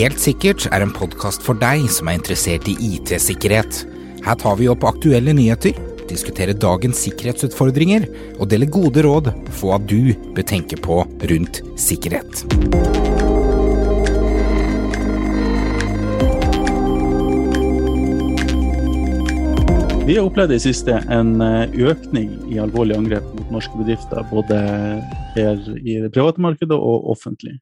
Helt 0.00 0.20
sikkert 0.22 0.64
er 0.72 0.80
en 0.80 0.92
podkast 0.96 1.42
for 1.44 1.58
deg 1.60 1.82
som 1.92 2.08
er 2.08 2.16
interessert 2.16 2.68
i 2.70 2.76
IT-sikkerhet. 2.94 3.82
Her 4.24 4.36
tar 4.40 4.54
vi 4.56 4.68
opp 4.72 4.86
aktuelle 4.88 5.34
nyheter, 5.36 5.76
diskuterer 6.08 6.56
dagens 6.56 7.02
sikkerhetsutfordringer 7.04 8.06
og 8.38 8.48
deler 8.48 8.70
gode 8.70 9.04
råd 9.04 9.28
på 9.50 9.58
hva 9.60 9.76
du 9.82 10.14
bør 10.32 10.46
tenke 10.46 10.78
på 10.80 11.02
rundt 11.04 11.60
sikkerhet. 11.80 12.44
Vi 20.10 20.16
har 20.16 20.24
opplevd 20.26 20.56
i 20.56 20.62
siste 20.64 20.96
en 21.12 21.36
eh, 21.44 21.74
økning 21.86 22.32
i 22.50 22.56
alvorlige 22.58 22.98
angrep 22.98 23.26
mot 23.36 23.52
norske 23.54 23.76
bedrifter, 23.78 24.24
både 24.32 24.56
her 25.36 25.60
i 25.78 26.00
det 26.02 26.10
private 26.16 26.42
markedet 26.42 26.74
og 26.74 27.12
offentlig. 27.12 27.60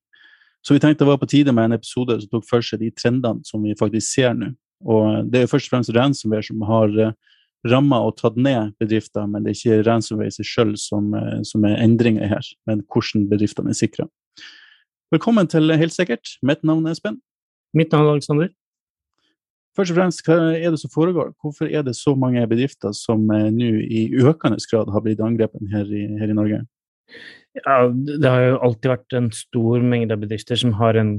Så 0.68 0.74
vi 0.76 0.80
tenkte 0.80 1.00
det 1.00 1.08
var 1.08 1.16
på 1.16 1.26
tide 1.26 1.52
med 1.56 1.64
en 1.64 1.78
episode 1.78 2.18
som 2.20 2.28
tok 2.28 2.44
for 2.44 2.60
seg 2.60 2.82
de 2.82 2.90
trendene 2.92 3.40
som 3.48 3.62
vi 3.64 3.72
faktisk 3.78 4.04
ser 4.04 4.34
nå. 4.36 4.50
Og 4.84 5.30
det 5.32 5.38
er 5.38 5.46
jo 5.46 5.50
først 5.54 5.70
og 5.70 5.72
fremst 5.72 5.94
ransomware 5.96 6.44
som 6.44 6.64
har 6.68 6.92
eh, 7.00 7.14
ramma 7.72 8.02
og 8.04 8.18
tatt 8.18 8.36
ned 8.36 8.74
bedrifter, 8.76 9.24
men 9.24 9.46
det 9.46 9.54
er 9.54 9.56
ikke 9.56 9.86
ransomware 9.88 10.28
i 10.28 10.36
seg 10.36 10.50
sjøl 10.50 10.74
som, 10.76 11.08
eh, 11.16 11.40
som, 11.48 11.64
er 11.64 11.80
endringer 11.80 12.28
her, 12.28 12.52
men 12.68 12.84
hvordan 12.84 13.24
bedriftene 13.32 13.72
er 13.72 13.80
sikra. 13.80 14.04
Velkommen 15.08 15.48
til 15.48 15.72
Helt 15.72 15.96
sikkert. 15.96 16.36
Mitt 16.44 16.60
navn 16.60 16.84
er 16.84 16.98
Espen. 16.98 17.16
Mitt 17.72 17.96
navn 17.96 18.04
er 18.04 18.18
Alexander. 18.18 18.52
Først 19.72 19.94
og 19.94 20.02
fremst, 20.02 20.20
hva 20.26 20.52
er 20.52 20.68
det 20.68 20.82
som 20.84 20.92
foregår? 20.92 21.32
Hvorfor 21.40 21.72
er 21.72 21.86
det 21.86 21.96
så 21.96 22.12
mange 22.12 22.44
bedrifter 22.50 22.92
som 22.92 23.24
eh, 23.32 23.48
nå 23.56 23.72
i 23.88 24.10
økende 24.20 24.60
grad 24.68 24.92
har 24.92 25.00
blitt 25.00 25.24
angrepet 25.24 25.72
her 25.72 25.88
i, 25.88 26.10
her 26.20 26.28
i 26.28 26.36
Norge? 26.36 26.66
Ja, 27.58 27.88
det 27.90 28.28
har 28.28 28.44
jo 28.44 28.60
alltid 28.68 28.92
vært 28.92 29.16
en 29.18 29.28
stor 29.34 29.82
mengde 29.82 30.14
av 30.14 30.22
bedrifter 30.22 30.58
som 30.60 30.76
har 30.78 30.98
en 31.00 31.18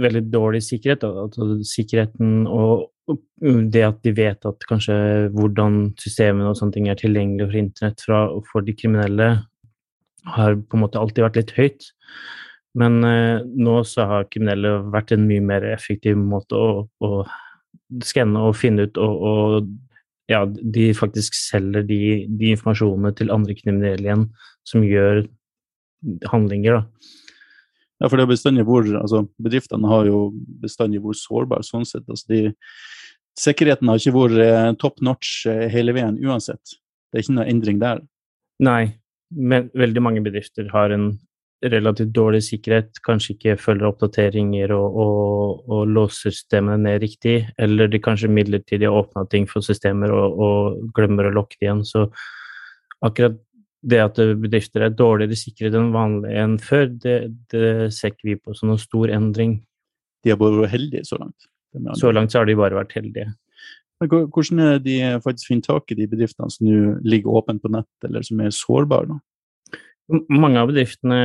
veldig 0.00 0.24
dårlig 0.32 0.62
sikkerhet. 0.66 1.04
Altså 1.06 1.58
sikkerheten 1.68 2.46
og 2.50 2.90
det 3.44 3.82
at 3.84 3.98
de 4.06 4.14
vet 4.16 4.46
at 4.48 4.64
kanskje 4.68 4.94
hvordan 5.34 5.90
systemene 6.00 6.48
og 6.50 6.56
sånne 6.58 6.76
ting 6.76 6.88
er 6.88 6.96
tilgjengelig 6.96 7.50
for 7.50 7.60
internett 7.60 8.04
fra, 8.06 8.20
for 8.48 8.64
de 8.64 8.74
kriminelle, 8.76 9.28
har 10.24 10.56
på 10.56 10.78
en 10.78 10.84
måte 10.86 10.96
alltid 10.96 11.26
vært 11.26 11.36
litt 11.36 11.52
høyt. 11.58 11.88
Men 12.80 13.04
eh, 13.06 13.42
nå 13.44 13.82
så 13.86 14.06
har 14.08 14.28
kriminelle 14.32 14.78
vært 14.94 15.12
en 15.14 15.26
mye 15.28 15.42
mer 15.44 15.66
effektiv 15.68 16.16
måte 16.18 16.56
å, 16.56 16.86
å 17.04 17.10
skanne 18.02 18.46
og 18.48 18.56
finne 18.58 18.88
ut 18.88 18.98
og, 18.98 19.26
og, 19.28 19.68
ja, 20.30 20.44
de 20.46 20.88
faktisk 20.96 21.36
selger 21.36 21.84
de, 21.86 22.00
de 22.28 22.52
informasjonene 22.54 23.12
til 23.18 23.32
andre 23.34 23.56
kriminelle 23.58 24.06
igjen, 24.06 24.28
som 24.64 24.84
gjør 24.86 25.24
handlinger, 26.32 26.80
da. 26.80 27.12
Ja, 28.02 28.08
for 28.08 28.18
det 28.18 28.24
er 28.24 28.32
bestandig 28.32 28.64
hvor 28.66 28.84
altså, 28.98 29.22
Bedriftene 29.40 29.88
har 29.88 30.08
jo 30.08 30.26
bestandig 30.60 31.00
vært 31.04 31.20
sårbare 31.20 31.64
sånn 31.64 31.86
sett. 31.88 32.04
Altså, 32.10 32.26
de, 32.32 32.40
sikkerheten 33.40 33.88
har 33.90 34.00
ikke 34.00 34.16
vært 34.16 34.40
eh, 34.44 34.72
top 34.80 35.00
notch 35.04 35.44
eh, 35.50 35.66
hele 35.72 35.94
veien 35.96 36.18
uansett. 36.24 36.74
Det 37.10 37.20
er 37.20 37.24
ikke 37.24 37.36
noe 37.38 37.48
endring 37.50 37.78
der. 37.82 38.02
Nei, 38.64 38.96
men 39.34 39.70
veldig 39.78 40.02
mange 40.04 40.24
bedrifter 40.24 40.68
har 40.74 40.94
en 40.94 41.14
relativt 41.72 42.12
dårlig 42.14 42.42
sikkerhet, 42.46 43.00
kanskje 43.06 43.34
ikke 43.34 43.56
følger 43.60 43.88
oppdateringer 43.88 44.72
og, 44.76 44.98
og, 45.04 45.64
og 45.70 45.90
låser 45.90 46.34
systemene 46.34 46.78
ned 46.84 47.00
riktig, 47.02 47.36
eller 47.58 47.90
de 47.90 48.00
kanskje 48.02 48.32
midlertidig 48.32 48.88
har 48.88 48.98
åpna 49.00 49.24
ting 49.30 49.48
for 49.50 49.64
systemer 49.64 50.12
og, 50.14 50.38
og 50.46 50.94
glemmer 50.96 51.30
å 51.30 51.34
lokke 51.38 51.58
det 51.58 51.68
igjen. 51.68 51.84
Så 51.88 52.06
akkurat 53.04 53.38
det 53.84 54.00
at 54.00 54.20
bedrifter 54.40 54.86
er 54.86 54.96
dårligere 54.96 55.36
sikret 55.36 55.76
enn 55.76 55.92
vanlig 55.94 56.36
enn 56.40 56.58
før, 56.62 56.86
det, 57.04 57.18
det 57.52 57.92
ser 57.92 58.14
ikke 58.14 58.30
vi 58.30 58.36
på 58.40 58.56
som 58.56 58.70
noen 58.70 58.80
stor 58.80 59.12
endring. 59.12 59.58
De 60.24 60.32
har 60.32 60.40
bare 60.40 60.62
vært 60.62 60.76
heldige 60.78 61.04
så 61.08 61.20
langt? 61.20 61.50
Så 61.98 62.12
langt 62.14 62.32
så 62.32 62.40
har 62.40 62.48
de 62.48 62.56
bare 62.56 62.78
vært 62.78 62.94
heldige. 62.96 63.32
Men 64.00 64.10
hvordan 64.32 64.62
er 64.64 64.80
de 64.82 64.96
faktisk 65.24 65.50
finner 65.50 65.66
tak 65.68 65.92
i 65.92 65.98
de 65.98 66.08
bedriftene 66.10 66.50
som 66.50 66.66
nå 66.66 66.96
ligger 67.06 67.36
åpent 67.40 67.62
på 67.62 67.70
nett, 67.72 67.90
eller 68.06 68.24
som 68.26 68.40
er 68.42 68.54
sårbare? 68.54 69.12
da? 69.12 69.20
Mange 70.12 70.60
av 70.60 70.68
bedriftene 70.68 71.18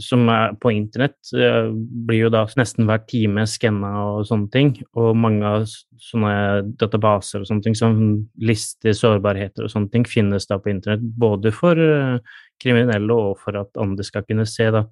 som 0.00 0.22
er 0.32 0.54
på 0.56 0.70
internett, 0.72 1.18
eh, 1.36 1.68
blir 2.08 2.22
jo 2.24 2.30
da 2.32 2.46
nesten 2.56 2.86
hver 2.88 3.02
time 3.04 3.44
skanna 3.44 3.90
og 4.06 4.24
sånne 4.24 4.50
ting. 4.50 4.70
Og 4.96 5.12
mange 5.16 5.44
av 5.44 5.66
sånne 6.00 6.62
databaser 6.80 7.42
og 7.42 7.50
sånne 7.50 7.66
ting 7.66 7.76
som 7.76 7.98
lister 8.40 8.96
sårbarheter 8.96 9.66
og 9.66 9.70
sånne 9.74 9.92
ting, 9.92 10.04
finnes 10.08 10.48
da 10.48 10.56
på 10.56 10.72
internett. 10.72 11.04
Både 11.04 11.52
for 11.52 11.76
eh, 11.76 12.18
kriminelle 12.62 13.12
og 13.12 13.36
for 13.38 13.60
at 13.60 13.68
andre 13.76 14.06
skal 14.06 14.24
kunne 14.24 14.48
se, 14.48 14.70
da. 14.72 14.86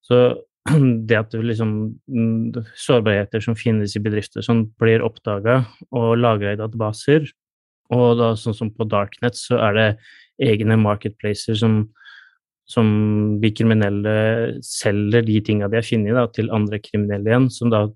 Så 0.00 0.40
det 1.06 1.18
at 1.20 1.30
det 1.32 1.44
liksom 1.44 1.76
mm, 2.08 2.56
sårbarheter 2.72 3.44
som 3.44 3.56
finnes 3.56 3.96
i 3.96 4.00
bedrifter 4.00 4.44
som 4.44 4.64
blir 4.80 5.04
oppdaga 5.04 5.66
og 5.92 6.16
lagra 6.16 6.54
i 6.54 6.60
databaser, 6.60 7.28
og 7.90 8.18
da 8.20 8.32
sånn 8.38 8.56
som 8.56 8.70
på 8.72 8.86
Darknet, 8.88 9.36
så 9.36 9.58
er 9.60 9.76
det 9.76 9.88
egne 10.40 10.76
marketplacer 10.80 11.58
som 11.58 11.82
som 12.70 12.90
de 13.42 13.50
kriminelle 13.54 14.14
selger 14.64 15.26
de 15.26 15.40
tinga 15.46 15.68
de 15.70 15.80
har 15.80 15.86
funnet, 15.86 16.14
da, 16.14 16.26
til 16.30 16.52
andre 16.54 16.78
kriminelle 16.82 17.32
igjen, 17.32 17.50
som 17.50 17.72
da 17.72 17.88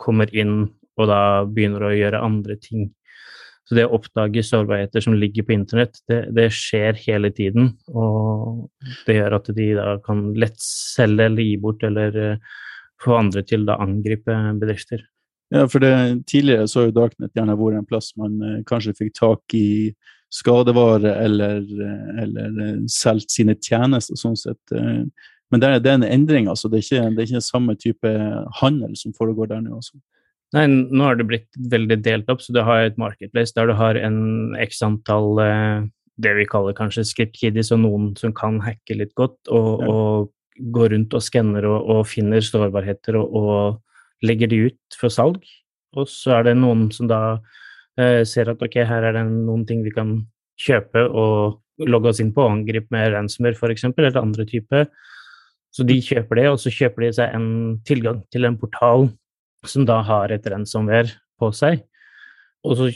kommer 0.00 0.32
inn 0.34 0.70
og 1.00 1.08
da 1.08 1.20
begynner 1.48 1.86
å 1.88 1.94
gjøre 1.94 2.24
andre 2.24 2.56
ting. 2.60 2.90
Så 3.68 3.76
det 3.78 3.86
å 3.86 3.94
oppdage 3.96 4.42
sårbarheter 4.44 5.04
som 5.04 5.14
ligger 5.16 5.46
på 5.46 5.54
internett, 5.54 6.00
det, 6.10 6.24
det, 6.34 6.48
skjer 6.52 6.98
hele 7.04 7.30
tiden. 7.34 7.70
Og 7.94 8.66
det 9.06 9.20
gjør 9.20 9.38
at 9.38 9.52
de 9.56 9.68
da 9.78 9.86
kan 10.04 10.26
lett 10.36 10.58
selge 10.60 11.28
eller 11.30 11.46
gi 11.46 11.54
bort 11.62 11.84
eller 11.86 12.18
uh, 12.18 12.52
få 13.02 13.16
andre 13.20 13.44
til 13.46 13.68
å 13.70 13.78
angripe 13.84 14.34
bedrifter. 14.60 15.06
Ja, 15.52 15.66
for 15.68 15.84
det, 15.84 15.92
tidligere 16.30 16.68
så 16.70 16.80
har 16.80 16.88
jo 16.88 16.96
Darknet 16.96 17.34
gjerne 17.36 17.58
vært 17.60 17.82
en 17.82 17.88
plass 17.88 18.12
man 18.20 18.38
eh, 18.40 18.60
kanskje 18.68 18.96
fikk 18.96 19.12
tak 19.18 19.56
i 19.56 19.92
skadevare 20.32 21.12
eller, 21.26 21.60
eller 22.22 22.62
eh, 22.64 22.78
solgt 22.88 23.34
sine 23.34 23.58
tjenester 23.60 24.16
sånn 24.16 24.38
sett. 24.38 24.62
Eh. 24.72 25.04
Men 25.52 25.60
det 25.60 25.68
er, 25.68 25.82
det 25.84 25.90
er 25.92 25.98
en 26.00 26.08
endring, 26.08 26.48
altså. 26.48 26.70
Det 26.72 26.80
er, 26.80 26.86
ikke, 26.86 27.10
det 27.12 27.22
er 27.22 27.28
ikke 27.28 27.44
samme 27.44 27.76
type 27.76 28.12
handel 28.62 28.96
som 28.96 29.12
foregår 29.18 29.50
der 29.50 29.60
nå. 29.60 29.76
Også. 29.82 30.00
Nei, 30.56 30.66
nå 30.68 31.04
har 31.04 31.20
det 31.20 31.28
blitt 31.28 31.60
veldig 31.72 31.98
delt 32.04 32.32
opp, 32.32 32.40
så 32.44 32.54
du 32.56 32.62
har 32.64 32.86
et 32.86 33.00
marketplace 33.00 33.52
der 33.56 33.68
du 33.68 33.76
har 33.76 34.00
en 34.00 34.56
x 34.60 34.80
antall 34.84 35.40
eh, 35.44 35.84
det 36.22 36.34
vi 36.36 36.48
kaller 36.48 36.76
kanskje 36.76 37.06
script 37.08 37.38
kiddies, 37.40 37.72
og 37.72 37.82
noen 37.84 38.10
som 38.20 38.34
kan 38.36 38.60
hacke 38.64 38.96
litt 38.96 39.14
godt, 39.18 39.38
og, 39.52 39.70
ja. 39.80 39.92
og 39.92 40.72
går 40.76 40.92
rundt 40.92 41.16
og 41.16 41.24
skanner 41.24 41.66
og, 41.68 41.78
og, 41.94 42.02
finner 42.08 42.44
sårbarheter 42.44 43.16
og, 43.20 43.36
og 43.36 43.91
legger 44.22 44.50
de 44.50 44.64
ut 44.68 44.98
for 44.98 45.12
salg. 45.12 45.42
Og 45.98 46.08
så 46.08 46.38
er 46.38 46.48
det 46.48 46.56
noen 46.60 46.86
som 46.94 47.10
da 47.10 47.22
Eh, 48.00 48.22
ser 48.24 48.48
at 48.48 48.62
ok, 48.64 48.78
her 48.88 49.04
er 49.04 49.18
det 49.18 49.26
noen 49.28 49.66
ting 49.68 49.82
vi 49.84 49.92
kan 49.92 50.14
kjøpe 50.60 51.04
og 51.10 51.60
logge 51.84 52.12
oss 52.12 52.22
inn 52.24 52.32
på, 52.32 52.44
angripe 52.48 52.88
med 52.94 53.10
ransomware 53.12 53.58
f.eks., 53.58 53.84
eller 53.90 54.20
andre 54.20 54.46
typer. 54.48 54.86
Så 55.72 55.84
de 55.88 55.98
kjøper 56.04 56.40
det, 56.40 56.46
og 56.52 56.60
så 56.60 56.72
kjøper 56.72 57.04
de 57.04 57.12
seg 57.16 57.36
en 57.36 57.48
tilgang 57.88 58.22
til 58.32 58.48
en 58.48 58.58
portal 58.60 59.10
som 59.68 59.84
da 59.88 60.00
har 60.04 60.32
et 60.32 60.46
ransomware 60.48 61.12
på 61.40 61.50
seg. 61.56 61.84
Og 62.64 62.78
så 62.78 62.88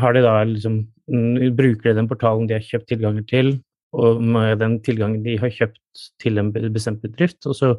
har 0.00 0.14
de 0.14 0.24
da 0.24 0.40
liksom 0.46 0.86
Bruker 1.10 1.88
de 1.88 1.96
den 1.96 2.06
portalen 2.06 2.44
de 2.46 2.54
har 2.54 2.62
kjøpt 2.62 2.86
tilganger 2.92 3.24
til, 3.26 3.48
og 3.96 4.20
med 4.22 4.60
den 4.62 4.78
tilgangen 4.86 5.24
de 5.24 5.36
har 5.40 5.52
kjøpt 5.54 6.04
til 6.22 6.38
en 6.38 6.52
bestemt 6.52 7.02
bedrift, 7.02 7.42
og 7.46 7.56
så 7.58 7.72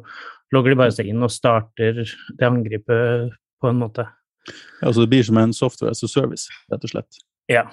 logger 0.52 0.74
de 0.74 0.80
bare 0.82 0.94
seg 0.94 1.08
inn 1.08 1.24
og 1.24 1.32
starter 1.32 2.02
det 2.02 2.48
angrepet 2.48 3.32
på 3.62 3.70
en 3.70 3.80
måte. 3.80 4.04
Ja, 4.82 4.92
Så 4.92 5.04
det 5.04 5.12
blir 5.12 5.24
som 5.24 5.38
en 5.38 5.54
software 5.56 5.90
as 5.90 6.02
a 6.02 6.08
service, 6.08 6.50
rett 6.72 6.84
og 6.84 6.92
slett? 6.92 7.22
Ja. 7.48 7.70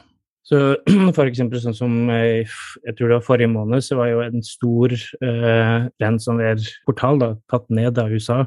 Så 0.50 0.78
for 1.18 1.26
eksempel 1.26 1.62
sånn 1.62 1.78
som 1.78 2.10
eh, 2.14 2.48
jeg 2.86 2.96
tror 2.96 3.10
det 3.10 3.18
var 3.20 3.28
forrige 3.28 3.52
måned, 3.52 3.84
så 3.86 4.00
var 4.00 4.12
jo 4.14 4.24
en 4.24 4.46
stor 4.46 4.94
eh, 4.96 5.90
ransomware-portal 6.02 7.26
tatt 7.52 7.68
ned 7.74 8.00
av 8.02 8.14
USA. 8.14 8.44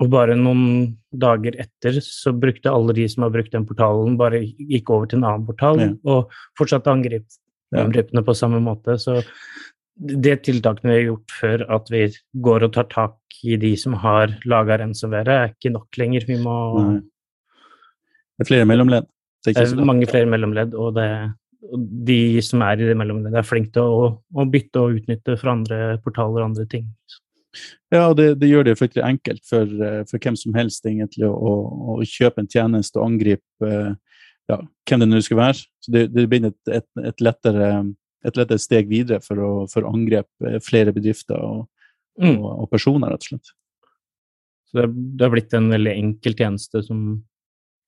Og 0.00 0.08
bare 0.08 0.36
noen 0.38 0.94
dager 1.12 1.58
etter 1.60 1.98
så 2.04 2.32
brukte 2.32 2.72
alle 2.72 2.94
de 2.96 3.04
som 3.12 3.26
har 3.26 3.32
brukt 3.34 3.52
den 3.52 3.66
portalen, 3.68 4.16
bare 4.20 4.40
gikk 4.42 4.92
over 4.94 5.10
til 5.10 5.20
en 5.20 5.26
annen 5.28 5.44
portal 5.48 5.82
ja. 5.82 5.90
og 6.08 6.32
fortsatte 6.58 6.92
angrep, 6.92 7.26
angrepene 7.78 8.24
på 8.26 8.34
samme 8.34 8.58
måte. 8.64 8.96
Så 8.98 9.20
det 10.00 10.40
tiltakene 10.46 10.90
vi 10.90 10.96
har 10.96 11.08
gjort 11.10 11.38
før, 11.40 11.64
at 11.76 11.90
vi 11.92 12.02
går 12.42 12.66
og 12.66 12.74
tar 12.74 12.88
tak 12.90 13.40
i 13.46 13.56
de 13.60 13.74
som 13.78 13.94
har 14.02 14.32
laga 14.48 14.80
ransomware, 14.80 15.36
er 15.36 15.54
ikke 15.54 15.72
nok 15.74 16.00
lenger. 16.00 16.26
Vi 16.28 16.40
må 16.42 16.56
Nei. 16.80 17.00
Det 18.40 18.46
er 18.46 18.48
flere 18.48 18.64
mellomledd? 18.64 19.04
Det 19.44 19.52
er, 19.52 19.66
det 19.68 19.82
er 19.82 19.88
mange 19.88 20.06
flere 20.08 20.28
mellomledd, 20.32 20.72
og, 20.72 20.94
det, 20.96 21.08
og, 21.68 21.82
de 22.08 22.40
som 22.44 22.62
er 22.64 22.80
i 22.80 22.86
det 22.88 22.94
mellomleddet, 22.96 23.36
er 23.36 23.44
flinke 23.44 23.74
til 23.74 23.84
å, 23.84 24.06
å, 24.16 24.46
bytte 24.48 24.80
og 24.80 24.96
utnytte 24.96 25.36
fra 25.40 25.52
andre 25.58 25.98
portaler 26.00 26.40
og 26.40 26.46
andre 26.46 26.64
ting. 26.72 26.86
Ja, 27.92 28.06
og 28.06 28.14
det, 28.16 28.30
det 28.40 28.48
gjør 28.48 28.64
det 28.64 28.78
fryktelig 28.80 29.04
enkelt 29.04 29.44
for, 29.44 29.68
eh, 29.68 30.00
for, 30.08 30.22
hvem 30.24 30.38
som 30.40 30.56
helst 30.56 30.88
egentlig 30.88 31.28
å, 31.28 31.52
å, 31.92 31.98
kjøpe 32.06 32.40
en 32.40 32.48
tjeneste 32.48 32.96
og 32.96 33.10
angripe 33.10 33.68
eh, 33.68 33.92
ja, 34.50 34.58
hvem 34.88 35.04
det 35.04 35.08
nå 35.10 35.22
skal 35.24 35.40
være. 35.40 35.62
Så 35.84 35.94
det, 35.94 36.04
det 36.14 36.26
blir 36.30 36.50
et, 36.50 36.58
et, 36.68 36.86
et, 37.02 37.24
lettere, 37.24 37.70
et, 38.26 38.36
lettere, 38.36 38.60
steg 38.62 38.90
videre 38.90 39.22
for 39.24 39.40
å, 39.40 39.50
for 39.70 39.86
å 39.86 39.94
angrepe 39.94 40.60
flere 40.66 40.94
bedrifter 40.96 41.38
og, 41.38 41.66
mm. 42.20 42.38
og, 42.40 42.68
personer, 42.72 43.12
rett 43.12 43.26
og 43.26 43.34
slett. 43.34 43.52
Så 44.70 44.80
det, 44.80 44.86
det 45.18 45.26
har 45.26 45.34
blitt 45.34 45.56
en 45.58 45.70
veldig 45.72 45.96
enkel 45.98 46.36
tjeneste 46.38 46.82
som, 46.86 47.04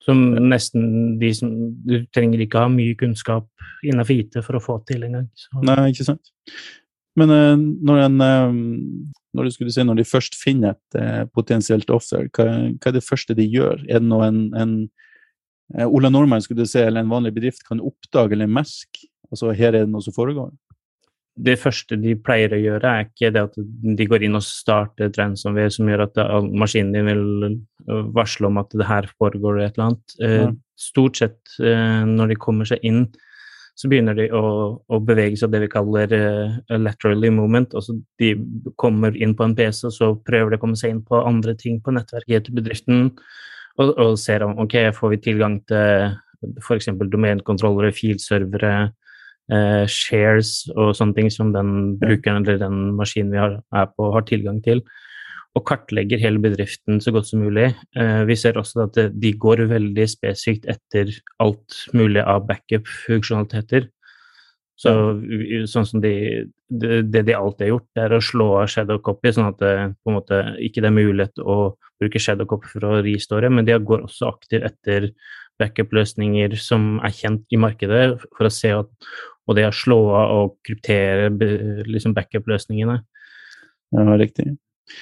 som 0.03 0.23
nesten 0.35 1.17
de 1.21 1.31
som 1.37 1.51
Du 1.87 2.01
trenger 2.15 2.43
ikke 2.43 2.65
ha 2.65 2.71
mye 2.73 2.97
kunnskap 2.99 3.47
innenfor 3.87 4.19
IT 4.19 4.41
for 4.43 4.59
å 4.59 4.63
få 4.63 4.81
til 4.89 5.07
engang. 5.07 5.29
Nei, 5.63 5.93
ikke 5.93 6.09
sant. 6.11 6.33
Men 7.19 7.29
uh, 7.29 7.55
når, 7.61 8.07
en, 8.07 8.23
uh, 8.25 8.55
når, 9.37 9.53
si, 9.53 9.85
når, 9.85 10.01
de 10.01 10.09
først 10.09 10.37
finner 10.41 10.75
et 10.75 10.99
uh, 10.99 11.23
potensielt 11.35 11.93
offer, 11.93 12.29
hva, 12.33 12.49
hva, 12.73 12.91
er 12.91 12.97
det 12.97 13.05
første 13.05 13.37
de 13.37 13.47
gjør? 13.47 13.85
Er 13.85 14.01
det 14.01 14.09
nå 14.09 14.23
en, 14.25 14.47
en 14.59 14.77
Ola 15.73 16.11
Nordmann 16.13 16.43
skulle 16.45 16.67
du 16.67 16.69
se, 16.69 16.83
eller 16.85 17.01
en 17.05 17.13
vanlig 17.13 17.33
bedrift 17.37 17.65
kan 17.69 17.81
oppdage 17.81 18.37
eller 18.37 18.51
merke? 18.51 19.09
Altså, 19.33 19.55
her 19.57 19.73
er 19.73 19.87
det 19.87 19.93
noe 19.93 20.05
som 20.05 20.15
foregår? 20.17 20.51
det 21.33 21.55
første 21.61 21.97
de 21.97 22.13
pleier 22.21 22.53
å 22.53 22.61
gjøre, 22.61 22.89
er 22.91 23.07
ikke 23.07 23.31
det 23.33 23.43
at 23.47 23.55
de 23.57 24.07
går 24.09 24.27
inn 24.27 24.37
og 24.37 24.45
starter 24.45 25.09
et 25.09 25.19
ransomware 25.19 25.73
som 25.73 25.89
gjør 25.89 26.05
at 26.05 26.21
maskinen 26.53 26.93
din 26.93 27.09
vil 27.09 28.03
varsle 28.13 28.51
om 28.51 28.61
at 28.61 28.75
det 28.77 28.89
her 28.89 29.09
foregår 29.17 29.63
et 29.63 29.79
eller 29.79 29.87
annet. 29.89 30.17
Ja. 30.21 30.49
Stort 30.77 31.21
sett 31.23 31.55
når 31.59 32.35
de 32.35 32.41
kommer 32.41 32.69
seg 32.69 32.85
inn, 32.85 33.07
så 33.79 33.89
begynner 33.89 34.17
de 34.19 34.27
å, 34.37 34.45
å 34.77 35.01
bevege 35.01 35.39
seg 35.41 35.55
det 35.55 35.63
vi 35.65 35.71
kaller 35.73 36.13
laterally 36.69 37.33
movement. 37.33 37.73
Altså 37.73 37.97
de 38.21 38.35
kommer 38.81 39.17
inn 39.17 39.33
på 39.39 39.49
en 39.49 39.57
PC, 39.57 39.87
og 39.89 39.97
så 39.97 40.13
prøver 40.27 40.53
de 40.53 40.61
å 40.61 40.65
komme 40.67 40.77
seg 40.77 40.93
inn 40.93 41.05
på 41.07 41.23
andre 41.25 41.57
ting 41.57 41.81
på 41.81 41.97
nettverket 41.97 42.51
til 42.51 42.61
bedriften, 42.61 43.09
og, 43.79 43.95
og 43.97 44.19
ser 44.21 44.45
om 44.47 44.59
ok, 44.63 44.77
får 44.97 45.15
vi 45.15 45.23
tilgang 45.29 45.61
til 45.71 46.13
f.eks. 46.63 46.91
domenkontrollere, 47.13 47.93
filservere, 47.95 48.91
eh, 49.53 49.85
shares 49.91 50.67
og 50.75 50.93
sånne 50.99 51.17
ting 51.19 51.31
som 51.33 51.53
den 51.55 51.97
brukeren 52.01 52.43
eller 52.43 52.61
den 52.63 52.93
maskinen 52.99 53.33
vi 53.35 53.41
har, 53.41 53.61
er 53.75 53.89
på, 53.95 54.11
har 54.17 54.27
tilgang 54.29 54.61
til 54.65 54.83
og 55.53 55.67
kartlegger 55.69 56.21
hele 56.21 56.41
bedriften 56.41 57.01
så 57.05 57.13
godt 57.13 57.29
som 57.29 57.43
mulig. 57.45 57.75
Eh, 57.97 58.23
vi 58.29 58.37
ser 58.41 58.57
også 58.57 58.87
at 58.87 59.01
de 59.13 59.33
går 59.37 59.67
veldig 59.69 60.07
spesifikt 60.09 60.69
etter 60.73 61.13
alt 61.45 61.83
mulig 61.93 62.23
av 62.25 62.47
backup-funksjonaliteter. 62.49 63.91
Så, 64.81 64.93
sånn 65.71 65.87
som 65.87 66.01
de, 66.03 66.13
det, 66.73 67.03
det 67.13 67.23
de 67.29 67.35
alltid 67.37 67.67
har 67.67 67.73
gjort, 67.75 67.89
det 67.95 68.03
er 68.07 68.15
å 68.17 68.25
slå 68.25 68.47
av 68.63 68.71
shadow 68.73 68.99
copy, 69.05 69.31
sånn 69.35 69.51
at 69.53 69.61
det 69.61 69.75
på 70.03 70.11
en 70.11 70.17
måte 70.17 70.41
ikke 70.65 70.83
er 70.83 70.95
mulighet 70.97 71.43
å 71.45 71.75
bruke 72.03 72.23
shadow 72.23 72.49
copy 72.51 72.73
for 72.73 72.89
å 72.89 73.03
restore, 73.05 73.51
men 73.53 73.69
de 73.69 73.77
går 73.79 74.07
også 74.09 74.33
aktivt 74.33 74.67
etter 74.67 75.13
backup-løsninger 75.61 76.57
som 76.59 76.97
er 77.05 77.15
kjent 77.15 77.55
i 77.55 77.61
markedet, 77.61 78.17
for 78.35 78.49
å 78.49 78.53
se 78.53 78.73
at 78.81 79.13
Og 79.51 79.57
det 79.59 79.65
å 79.67 79.73
slå 79.75 79.97
av 80.15 80.33
og 80.37 80.53
kryptere 80.63 81.33
liksom 81.91 82.13
backup-løsningene. 82.15 83.01
Ja, 83.91 84.05
riktig. 84.15 84.53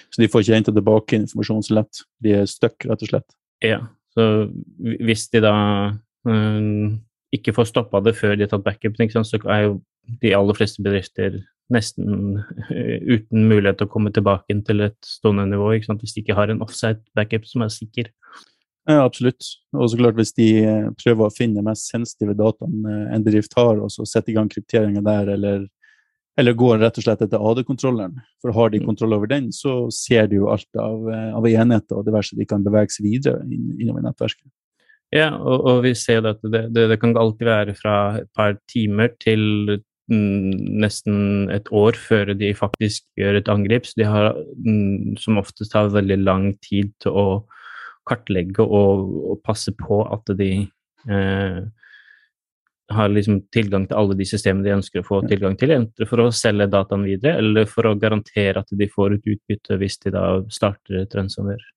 Så 0.08 0.22
de 0.22 0.28
får 0.32 0.46
ikke 0.46 0.56
henta 0.56 0.72
tilbake 0.72 1.18
informasjon 1.18 1.66
så 1.66 1.76
lett. 1.76 2.00
De 2.24 2.32
er 2.38 2.48
stuck, 2.48 2.86
rett 2.88 3.04
og 3.04 3.10
slett. 3.10 3.36
Ja, 3.60 3.82
så 4.16 4.48
hvis 4.80 5.26
de 5.28 5.42
da 5.44 5.52
um, 6.24 6.96
ikke 7.34 7.54
får 7.54 7.70
stoppa 7.70 8.02
det 8.04 8.16
før 8.18 8.36
de 8.36 8.46
har 8.46 8.52
tatt 8.52 8.66
backupen, 8.66 9.10
så 9.24 9.40
er 9.46 9.64
jo 9.68 9.80
de 10.22 10.34
aller 10.34 10.56
fleste 10.58 10.82
bedrifter 10.82 11.40
nesten 11.70 12.40
uh, 12.40 12.96
uten 13.06 13.46
mulighet 13.46 13.78
til 13.78 13.86
å 13.86 13.92
komme 13.92 14.10
tilbake 14.14 14.56
til 14.66 14.86
et 14.88 14.98
stående 15.06 15.46
nivå, 15.52 15.70
hvis 15.78 16.16
de 16.16 16.24
ikke 16.24 16.38
har 16.38 16.50
en 16.50 16.62
offside 16.66 17.02
backup 17.14 17.46
som 17.46 17.62
er 17.62 17.70
sikker. 17.74 18.10
Ja, 18.88 19.04
absolutt. 19.04 19.44
Og 19.76 19.92
så 19.92 19.98
klart 20.00 20.16
hvis 20.18 20.32
de 20.34 20.48
eh, 20.64 20.86
prøver 20.98 21.28
å 21.28 21.34
finne 21.34 21.62
mest 21.62 21.92
sensitive 21.92 22.32
dataene 22.34 23.04
en 23.14 23.26
bedrift 23.26 23.52
har, 23.54 23.78
og 23.78 23.92
så 23.92 24.06
setter 24.08 24.32
i 24.32 24.38
gang 24.38 24.48
krypteringa 24.50 25.04
der, 25.04 25.30
eller 25.36 25.68
eller 26.40 26.56
går 26.56 26.78
rett 26.80 26.98
og 26.98 27.04
slett 27.04 27.22
etter 27.24 27.42
AD-kontrolleren. 27.50 28.14
For 28.40 28.54
har 28.56 28.70
de 28.72 28.80
mm. 28.80 28.86
kontroll 28.88 29.16
over 29.18 29.28
den, 29.30 29.50
så 29.52 29.74
ser 29.92 30.28
de 30.30 30.38
jo 30.38 30.48
alt 30.52 30.68
av, 30.78 31.08
eh, 31.12 31.30
av 31.36 31.48
enheter 31.50 31.98
og 31.98 32.06
diverse 32.06 32.38
de 32.38 32.46
kan 32.48 32.64
bevege 32.64 32.94
seg 32.94 33.08
videre 33.08 33.42
innover 33.50 34.06
nettverket. 34.06 34.48
Ja, 35.10 35.30
og, 35.34 35.64
og 35.66 35.80
vi 35.82 35.94
ser 35.98 36.26
at 36.28 36.42
det, 36.44 36.68
det, 36.74 36.86
det, 36.92 36.98
kan 37.02 37.16
alltid 37.18 37.48
være 37.48 37.74
fra 37.78 37.94
et 38.20 38.28
par 38.36 38.54
timer 38.70 39.10
til 39.18 39.42
mm, 40.10 40.78
nesten 40.84 41.50
et 41.50 41.66
år 41.74 41.98
før 41.98 42.30
de 42.38 42.52
faktisk 42.54 43.08
gjør 43.18 43.40
et 43.40 43.50
angrep. 43.50 43.88
Så 43.88 43.98
de 43.98 44.06
har 44.06 44.30
mm, 44.38 45.16
som 45.18 45.40
oftest 45.42 45.74
har 45.74 45.90
veldig 45.90 46.20
lang 46.22 46.52
tid 46.62 46.92
til 47.02 47.18
å 47.18 47.26
kartlegge 48.06 48.62
og, 48.62 49.10
og 49.32 49.42
passe 49.46 49.74
på 49.76 50.00
at 50.14 50.30
de 50.38 50.52
eh, 51.10 51.60
har 52.90 53.10
liksom 53.10 53.40
tilgang 53.54 53.86
til 53.86 53.98
alle 53.98 54.16
de 54.18 54.26
systemene 54.26 54.66
de 54.66 54.74
ønsker 54.74 55.02
å 55.02 55.06
få 55.06 55.20
tilgang 55.30 55.56
til, 55.58 55.74
enten 55.74 56.08
for 56.10 56.24
å 56.24 56.30
selge 56.34 56.66
dataen 56.70 57.06
videre, 57.06 57.38
eller 57.38 57.68
for 57.70 57.86
å 57.86 57.96
garantere 57.98 58.62
at 58.62 58.72
de 58.74 58.88
får 58.90 59.16
et 59.16 59.28
utbytte 59.34 59.78
hvis 59.78 59.98
de 60.04 60.14
da 60.14 60.24
starter 60.50 61.02
et 61.04 61.14
ransomware. 61.18 61.70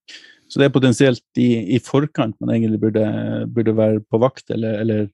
Så 0.54 0.62
det 0.62 0.68
er 0.68 0.76
potensielt 0.76 1.42
i, 1.42 1.50
i 1.74 1.80
forkant 1.82 2.36
man 2.38 2.52
egentlig 2.54 2.78
burde, 2.84 3.06
burde 3.50 3.74
være 3.74 4.04
på 4.06 4.20
vakt, 4.22 4.52
eller, 4.54 4.76
eller 4.84 5.08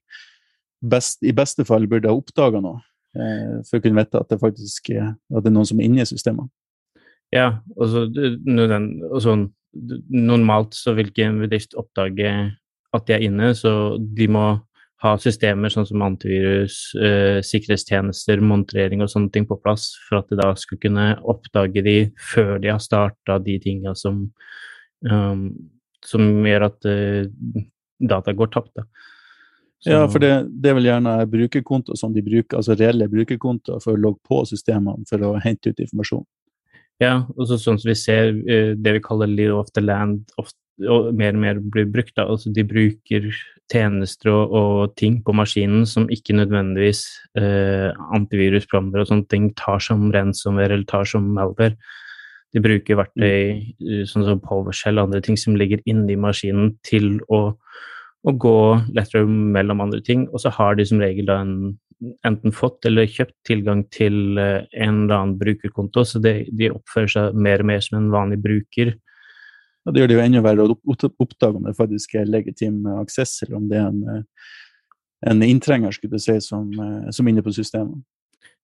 best, 0.84 1.22
i 1.24 1.32
beste 1.32 1.64
fall 1.64 1.86
burde 1.88 2.10
ha 2.10 2.16
oppdaga 2.16 2.60
noe, 2.60 2.82
eh, 3.16 3.54
for 3.64 3.78
å 3.78 3.84
kunne 3.86 4.02
vite 4.02 4.20
at 4.20 4.28
det 4.28 4.40
faktisk 4.42 4.90
er, 4.92 5.14
at 5.32 5.40
det 5.40 5.48
er 5.48 5.56
noen 5.56 5.70
som 5.70 5.80
er 5.80 5.88
inne 5.88 6.04
i 6.04 6.10
systemene. 6.10 6.52
Ja, 7.32 7.62
og 7.78 7.88
så, 7.88 8.04
og 9.16 9.48
normalt 10.12 10.76
så 10.76 10.92
vil 10.98 11.08
ikke 11.08 11.30
en 11.30 11.40
bedrift 11.40 11.76
oppdage 11.78 12.34
at 12.92 13.06
de 13.08 13.16
er 13.16 13.24
inne, 13.24 13.54
så 13.56 13.96
de 13.96 14.28
må 14.28 14.44
ha 15.00 15.14
systemer 15.16 15.72
sånn 15.72 15.86
som 15.88 16.02
antivirus, 16.04 16.90
eh, 17.00 17.40
sikkerhetstjenester, 17.46 18.42
montrering 18.44 19.00
og 19.00 19.08
sånne 19.08 19.32
ting 19.32 19.46
på 19.48 19.56
plass, 19.62 19.94
for 20.04 20.20
at 20.20 20.28
de 20.28 20.36
da 20.36 20.50
skulle 20.58 20.82
kunne 20.82 21.14
oppdage 21.24 21.80
de 21.86 21.98
før 22.34 22.58
de 22.60 22.74
har 22.74 22.82
starta 22.84 23.38
de 23.40 23.56
tinga 23.62 23.94
som, 23.96 24.26
som 26.06 26.28
gjør 26.46 26.66
at 26.68 26.88
uh, 26.88 27.62
data 28.00 28.34
går 28.36 28.52
tapt. 28.54 28.72
Da. 28.76 28.84
ja, 29.88 30.02
for 30.08 30.22
det, 30.22 30.32
det, 30.64 30.74
vel 30.76 30.88
gjerne 30.88 31.14
brukerkonto 31.30 31.96
som 31.96 32.12
de 32.16 32.24
bruker, 32.24 32.58
altså 32.60 32.76
reelle 32.76 33.08
brukerkontoer 33.12 33.82
for 33.84 33.96
å 33.96 34.00
logge 34.00 34.20
på 34.28 34.42
systemene 34.48 35.08
for 35.08 35.24
å 35.24 35.34
hente 35.40 35.72
ut 35.72 35.82
informasjon. 35.82 36.26
Ja, 37.00 37.22
og 37.32 37.46
så 37.48 37.56
sånn 37.56 37.78
som 37.80 37.88
vi 37.88 37.96
ser 37.96 38.34
uh, 38.36 38.72
det 38.76 38.98
vi 38.98 39.04
kaller 39.04 39.30
live 39.30 39.56
of 39.56 39.72
the 39.76 39.84
land, 39.84 40.26
ofte 40.40 40.58
og 40.88 41.10
mer 41.16 41.34
og 41.34 41.42
mer 41.42 41.60
blir 41.72 41.88
brukt. 41.90 42.14
Da. 42.16 42.26
Altså, 42.30 42.52
de 42.54 42.64
bruker 42.66 43.30
tjenester 43.70 44.30
og, 44.32 44.54
og, 44.56 44.94
ting 44.98 45.20
på 45.24 45.34
maskinen 45.36 45.86
som 45.88 46.08
ikke 46.12 46.36
nødvendigvis 46.38 47.04
eh, 47.38 47.90
antivirusprogrammer 48.16 49.02
og 49.02 49.10
sånne 49.10 49.28
ting 49.30 49.50
tar 49.58 49.82
som 49.84 50.08
ransomware 50.14 50.74
eller 50.74 50.88
tar 50.90 51.08
som 51.08 51.28
malware. 51.36 51.76
De 52.54 52.62
bruker 52.62 52.98
verktøy 52.98 53.60
mm. 53.78 54.06
sånn 54.10 54.26
som 54.26 54.42
PowerShell 54.42 54.98
og 54.98 55.08
andre 55.08 55.22
ting 55.24 55.38
som 55.38 55.58
ligger 55.58 55.82
inni 55.90 56.16
maskinen 56.18 56.74
til 56.86 57.20
å, 57.30 57.40
å 58.26 58.34
gå 58.34 58.56
lettere 58.96 59.26
mellom 59.28 59.84
andre 59.84 60.02
ting, 60.06 60.26
og 60.30 60.42
så 60.42 60.52
har 60.56 60.78
de 60.78 60.86
som 60.88 61.02
regel 61.02 61.28
da 61.30 61.40
en, 61.44 61.54
enten 62.26 62.54
fått 62.56 62.88
eller 62.88 63.08
kjøpt 63.10 63.36
tilgang 63.46 63.84
til 63.94 64.38
eh, 64.40 64.64
en 64.72 65.04
eller 65.04 65.16
annen 65.16 65.36
brukerkonto, 65.40 66.04
så 66.06 66.22
de, 66.22 66.40
de 66.50 66.72
oppfører 66.74 67.14
seg 67.14 67.38
mer 67.38 67.62
og 67.62 67.70
mer 67.70 67.86
som 67.86 68.00
en 68.00 68.10
vanlig 68.14 68.40
bruker 68.42 68.96
Ja, 69.80 69.92
det 69.94 70.02
gjør 70.02 70.10
det 70.10 70.16
jo 70.18 70.22
enda 70.26 70.40
verre 70.44 70.64
å 70.66 70.74
oppdage 71.24 71.56
om 71.56 71.64
det 71.64 71.78
faktisk 71.78 72.18
er 72.20 72.28
legitim 72.28 72.82
aksess, 72.98 73.38
eller 73.46 73.56
om 73.62 73.68
det 73.70 73.78
er 73.80 73.86
en, 73.88 74.02
eh, 74.12 74.48
en 75.30 75.44
inntrenger 75.46 75.94
skulle 75.94 76.18
du 76.18 76.24
si, 76.24 76.36
som, 76.44 76.66
eh, 76.74 77.12
som 77.14 77.26
er 77.26 77.32
inne 77.32 77.46
på 77.46 77.54
systemet. 77.56 78.02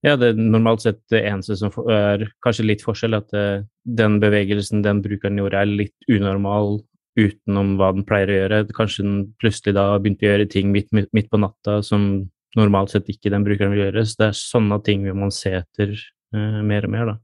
Ja, 0.05 0.15
det 0.21 0.33
er 0.33 0.38
normalt 0.38 0.85
sett 0.85 1.00
det 1.11 1.23
eneste 1.25 1.57
som 1.59 1.73
er 1.91 2.26
kanskje 2.45 2.67
litt 2.67 2.85
forskjell, 2.85 3.17
at 3.17 3.33
eh, 3.37 3.65
den 3.99 4.19
bevegelsen 4.23 4.85
den 4.85 5.00
brukeren 5.05 5.41
gjorde, 5.41 5.62
er 5.62 5.73
litt 5.85 6.11
unormal 6.12 6.81
utenom 7.17 7.76
hva 7.81 7.93
den 7.97 8.05
pleier 8.07 8.31
å 8.31 8.38
gjøre. 8.41 8.62
Kanskje 8.76 9.07
den 9.07 9.21
plutselig 9.41 9.76
da 9.79 9.88
begynte 9.97 10.26
å 10.26 10.33
gjøre 10.33 10.49
ting 10.53 10.73
midt, 10.75 10.93
midt, 10.93 11.31
på 11.33 11.41
natta 11.41 11.81
som 11.87 12.26
normalt 12.57 12.93
sett 12.93 13.09
ikke 13.12 13.33
den 13.33 13.45
brukeren 13.47 13.73
vil 13.73 13.87
gjøre. 13.87 14.05
Så 14.05 14.21
det 14.21 14.29
er 14.29 14.41
sånne 14.43 14.81
ting 14.85 15.07
vi 15.07 15.17
må 15.17 15.31
se 15.35 15.55
etter 15.62 15.95
eh, 15.97 16.61
mer 16.61 16.88
og 16.88 16.93
mer, 16.93 17.15
da. 17.15 17.17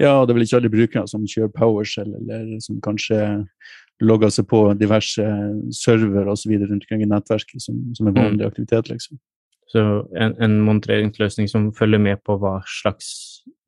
Ja, 0.00 0.14
det 0.24 0.32
er 0.32 0.38
vel 0.38 0.46
ikke 0.46 0.58
alle 0.58 0.72
brukere 0.72 1.08
som 1.10 1.26
kjører 1.28 1.52
PowerShell, 1.54 2.12
eller 2.18 2.60
som 2.64 2.78
kanskje 2.82 3.20
logger 4.00 4.30
seg 4.32 4.46
på 4.48 4.62
diverse 4.80 5.24
server 5.76 6.30
osv. 6.32 6.54
rundt 6.56 6.78
omkring 6.80 7.04
i 7.04 7.10
nettverket, 7.10 7.60
som, 7.62 7.82
som 7.96 8.08
er 8.08 8.16
vanlig 8.16 8.46
mm. 8.46 8.48
aktivitet, 8.48 8.88
liksom. 8.88 9.20
Så 9.70 9.82
en, 10.18 10.34
en 10.42 10.58
montereringsløsning 10.66 11.46
som 11.50 11.70
følger 11.76 12.02
med 12.02 12.18
på 12.26 12.34
hva 12.42 12.58
slags 12.66 13.10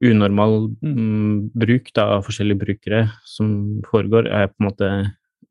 unormal 0.02 0.72
mm. 0.82 0.94
mm 0.98 1.34
bruk 1.62 1.90
da, 1.94 2.08
av 2.16 2.24
forskjellige 2.26 2.62
brukere 2.62 3.02
som 3.28 3.82
foregår, 3.86 4.26
er 4.26 4.50
på 4.50 4.58
en 4.60 4.68
måte 4.68 4.90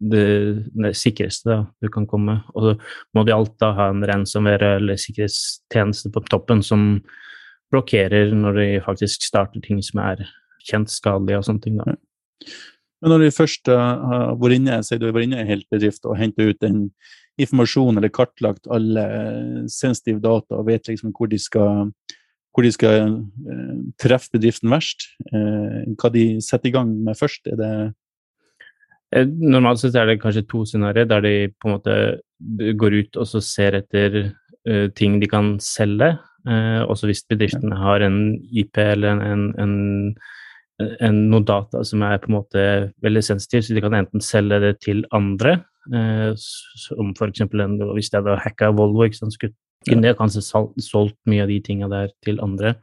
det, 0.02 0.26
det 0.74 0.94
sikreste 0.98 1.50
da, 1.50 1.60
du 1.84 1.90
kan 1.94 2.08
komme. 2.10 2.40
Og 2.56 2.66
så 2.66 2.74
må 3.16 3.24
de 3.28 3.36
alltid 3.36 3.78
ha 3.78 3.90
en 3.94 4.04
ransomware 4.08 4.76
eller 4.80 5.00
sikkerhetstjeneste 5.00 6.12
på 6.12 6.26
toppen 6.30 6.64
som 6.66 7.00
blokkerer 7.72 8.34
når 8.36 8.60
de 8.60 8.68
faktisk 8.84 9.24
starter 9.24 9.64
ting 9.64 9.80
som 9.86 10.02
er 10.04 10.26
kjent 10.68 10.92
skadelige 10.92 11.40
og 11.40 11.48
sånne 11.48 11.64
ting. 11.64 11.80
da. 11.80 11.96
Men 13.02 13.16
når 13.16 13.26
de 13.26 13.34
først 13.34 13.72
har 13.72 14.36
vært 14.42 14.60
inne, 14.60 14.82
sier 14.86 15.00
du 15.02 15.08
har 15.08 15.16
vært 15.16 15.30
inne 15.30 15.40
i 15.40 15.46
en 15.46 15.52
hel 15.54 15.64
bedrift 15.74 16.06
og 16.06 16.20
henter 16.20 16.52
ut 16.52 16.62
den 16.62 16.90
informasjonen 17.42 18.00
eller 18.00 18.14
kartlagt 18.14 18.70
alle 18.72 19.06
sensitive 19.72 20.22
data 20.24 20.60
og 20.60 20.68
vet 20.70 20.90
liksom 20.90 21.14
hvor 21.18 21.30
de 21.32 21.40
skal, 21.42 21.90
hvor 22.54 22.68
de 22.68 22.72
skal 22.76 23.16
uh, 23.18 23.80
treffe 24.02 24.32
bedriften 24.36 24.72
verst, 24.74 25.10
uh, 25.34 25.82
hva 25.98 26.14
de 26.14 26.26
setter 26.44 26.72
i 26.72 26.76
gang 26.76 26.94
med 27.06 27.20
først? 27.20 27.50
Er 27.52 27.60
det 27.60 27.74
Eh, 29.12 29.28
normalt 29.28 29.82
sett 29.82 29.96
er 30.00 30.08
det 30.08 30.22
kanskje 30.24 30.46
to 30.48 30.64
scenarioer 30.68 31.10
der 31.10 31.24
de 31.26 31.34
på 31.60 31.68
en 31.68 31.74
måte 31.76 31.96
går 32.80 32.94
ut 33.02 33.18
og 33.20 33.28
så 33.28 33.42
ser 33.44 33.76
etter 33.82 34.22
uh, 34.70 34.88
ting 34.96 35.20
de 35.22 35.28
kan 35.30 35.56
selge. 35.64 36.14
Uh, 36.48 36.88
også 36.90 37.10
hvis 37.10 37.26
bedriftene 37.30 37.76
har 37.78 38.02
en 38.06 38.40
IP 38.50 38.80
eller 38.82 39.12
en, 39.12 39.22
en, 39.30 39.44
en, 39.62 39.76
en, 41.04 41.20
noe 41.30 41.44
data 41.46 41.84
som 41.86 42.02
er 42.08 42.22
på 42.24 42.32
en 42.32 42.38
måte 42.40 42.64
veldig 43.04 43.24
sensitiv, 43.28 43.66
så 43.68 43.76
de 43.76 43.84
kan 43.84 43.98
enten 44.00 44.24
selge 44.26 44.62
det 44.64 44.74
til 44.82 45.04
andre, 45.14 45.60
uh, 45.94 46.32
som 46.38 47.14
f.eks. 47.16 47.46
hvis 47.50 48.12
jeg 48.12 48.20
hadde 48.20 48.40
hacka 48.46 48.72
Volvo, 48.78 49.06
ikke 49.08 49.24
sant, 49.24 49.38
skulle 49.38 49.58
kunne 49.88 50.12
jeg 50.12 50.20
kanskje 50.20 50.44
solgt 50.46 51.18
mye 51.26 51.42
av 51.42 51.50
de 51.50 51.58
tinga 51.66 51.88
der 51.90 52.12
til 52.22 52.38
andre. 52.44 52.76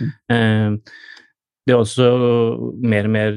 Mm. 0.00 0.80
det 1.68 1.74
er 1.74 1.76
også 1.76 2.06
mer 2.82 3.06
og 3.06 3.12
mer 3.12 3.36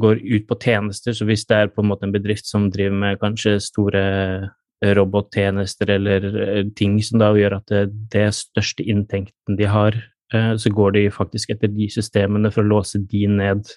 går 0.00 0.22
ut 0.22 0.46
på 0.48 0.58
tjenester. 0.60 1.12
Så 1.12 1.26
hvis 1.28 1.44
det 1.48 1.56
er 1.56 1.72
på 1.72 1.82
en 1.82 1.90
måte 1.90 2.06
en 2.08 2.14
bedrift 2.14 2.48
som 2.48 2.70
driver 2.72 2.96
med 3.04 3.20
kanskje 3.20 3.58
store 3.62 4.02
eh, 4.82 4.94
robottjenester 4.96 5.92
eller 5.96 6.28
eh, 6.46 6.64
ting 6.76 6.98
som 7.04 7.20
da 7.22 7.32
gjør 7.36 7.58
at 7.60 7.72
det, 7.72 7.84
det 8.14 8.28
største 8.36 8.86
inntekten 8.88 9.58
de 9.58 9.68
har, 9.68 9.98
eh, 10.34 10.54
så 10.56 10.72
går 10.72 10.96
de 10.96 11.06
faktisk 11.12 11.54
etter 11.54 11.72
de 11.72 11.90
systemene 11.92 12.52
for 12.52 12.64
å 12.64 12.72
låse 12.76 13.02
de 13.12 13.26
ned. 13.28 13.74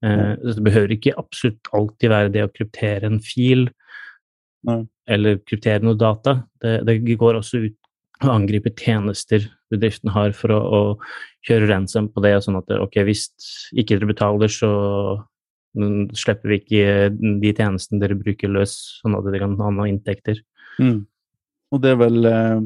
Så 0.00 0.54
det 0.56 0.64
behøver 0.64 0.94
ikke 0.94 1.12
absolutt 1.20 1.68
alltid 1.76 2.08
være 2.08 2.32
det 2.32 2.46
å 2.46 2.52
kryptere 2.54 3.04
en 3.04 3.18
fil 3.20 3.66
Nei. 4.64 4.78
eller 5.04 5.42
kryptere 5.44 5.84
noe 5.84 5.98
data. 6.00 6.38
Det, 6.62 6.78
det 6.88 7.18
går 7.20 7.36
også 7.36 7.60
ut 7.66 7.76
å 8.24 8.32
angripe 8.32 8.72
tjenester 8.76 9.44
bedriften 9.70 10.10
har 10.12 10.34
for 10.36 10.52
å, 10.52 10.60
å 10.60 10.80
kjøre 11.46 11.68
ransom 11.70 12.10
på 12.12 12.22
det, 12.24 12.34
sånn 12.44 12.58
at 12.58 12.72
ok, 12.76 13.00
hvis 13.06 13.28
ikke 13.72 13.96
dere 13.96 14.10
betaler, 14.10 14.52
så 14.52 14.70
slipper 16.18 16.50
vi 16.50 16.58
ikke 16.58 16.84
de 17.14 17.52
tjenestene 17.54 18.02
dere 18.02 18.18
bruker 18.18 18.50
løs, 18.50 18.74
sånn 19.00 19.14
at 19.16 19.26
dere 19.28 19.42
kan 19.44 19.54
ha 19.60 19.70
noen 19.70 19.94
inntekter. 19.94 20.42
Mm. 20.82 21.04
Og 21.70 21.82
det 21.82 21.92
er 21.92 22.00
vel 22.00 22.26
eh, 22.26 22.58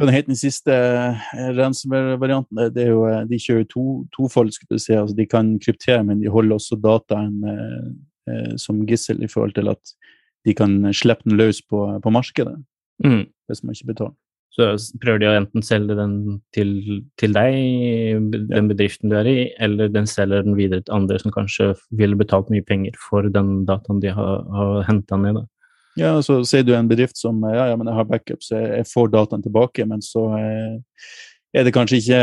Hva 0.00 0.06
det 0.08 0.14
heter 0.14 0.32
den 0.32 0.40
siste 0.40 0.72
eh, 0.72 1.48
ransomware-varianten? 1.58 2.60
Det 2.72 2.86
er 2.86 2.94
jo, 2.94 3.02
eh, 3.04 3.26
de 3.28 3.36
kjører 3.36 3.66
to, 3.68 3.82
tofold, 4.16 4.48
skulle 4.54 4.78
du 4.78 4.80
si. 4.80 4.94
Altså, 4.96 5.16
de 5.18 5.26
kan 5.28 5.50
kryptere, 5.60 6.00
men 6.08 6.22
de 6.22 6.32
holder 6.32 6.56
også 6.56 6.78
dataen 6.80 7.44
eh, 7.52 8.54
som 8.60 8.80
gissel 8.88 9.20
i 9.20 9.28
forhold 9.28 9.52
til 9.58 9.68
at 9.68 9.92
de 10.48 10.56
kan 10.56 10.80
slippe 10.96 11.28
den 11.28 11.36
løs 11.36 11.60
på, 11.68 11.82
på 12.00 12.12
markedet 12.14 12.56
mm. 13.04 13.24
hvis 13.50 13.60
man 13.60 13.76
ikke 13.76 13.90
betaler. 13.92 14.16
Så 14.50 14.72
prøver 15.02 15.20
de 15.20 15.28
å 15.28 15.34
enten 15.38 15.62
selge 15.62 15.94
den 15.94 16.14
til, 16.56 16.72
til 17.20 17.36
deg, 17.36 17.58
den 18.50 18.70
bedriften 18.72 19.12
du 19.12 19.18
er 19.20 19.28
i, 19.28 19.36
eller 19.62 19.92
den 19.92 20.08
selger 20.10 20.42
den 20.46 20.56
videre 20.58 20.82
til 20.82 20.96
andre 20.96 21.20
som 21.22 21.34
kanskje 21.34 21.74
ville 22.00 22.18
betalt 22.18 22.50
mye 22.50 22.64
penger 22.66 22.96
for 22.98 23.28
den 23.30 23.60
dataen 23.68 24.00
de 24.02 24.10
har, 24.16 24.42
har 24.56 24.80
henta 24.88 25.20
ned. 25.20 25.38
Da. 25.38 25.44
Ja, 25.98 26.12
så 26.22 26.38
sier 26.46 26.62
du 26.66 26.74
en 26.76 26.88
bedrift 26.90 27.18
som 27.18 27.42
ja, 27.50 27.70
ja, 27.72 27.76
men 27.78 27.88
jeg 27.90 27.98
har 27.98 28.08
backup, 28.08 28.44
så 28.46 28.60
jeg 28.60 28.86
får 28.90 29.10
dataen 29.14 29.42
tilbake, 29.42 29.86
men 29.90 30.02
så 30.04 30.26
eh, 30.38 31.06
er 31.56 31.66
det 31.66 31.74
kanskje 31.74 31.98
ikke 31.98 32.20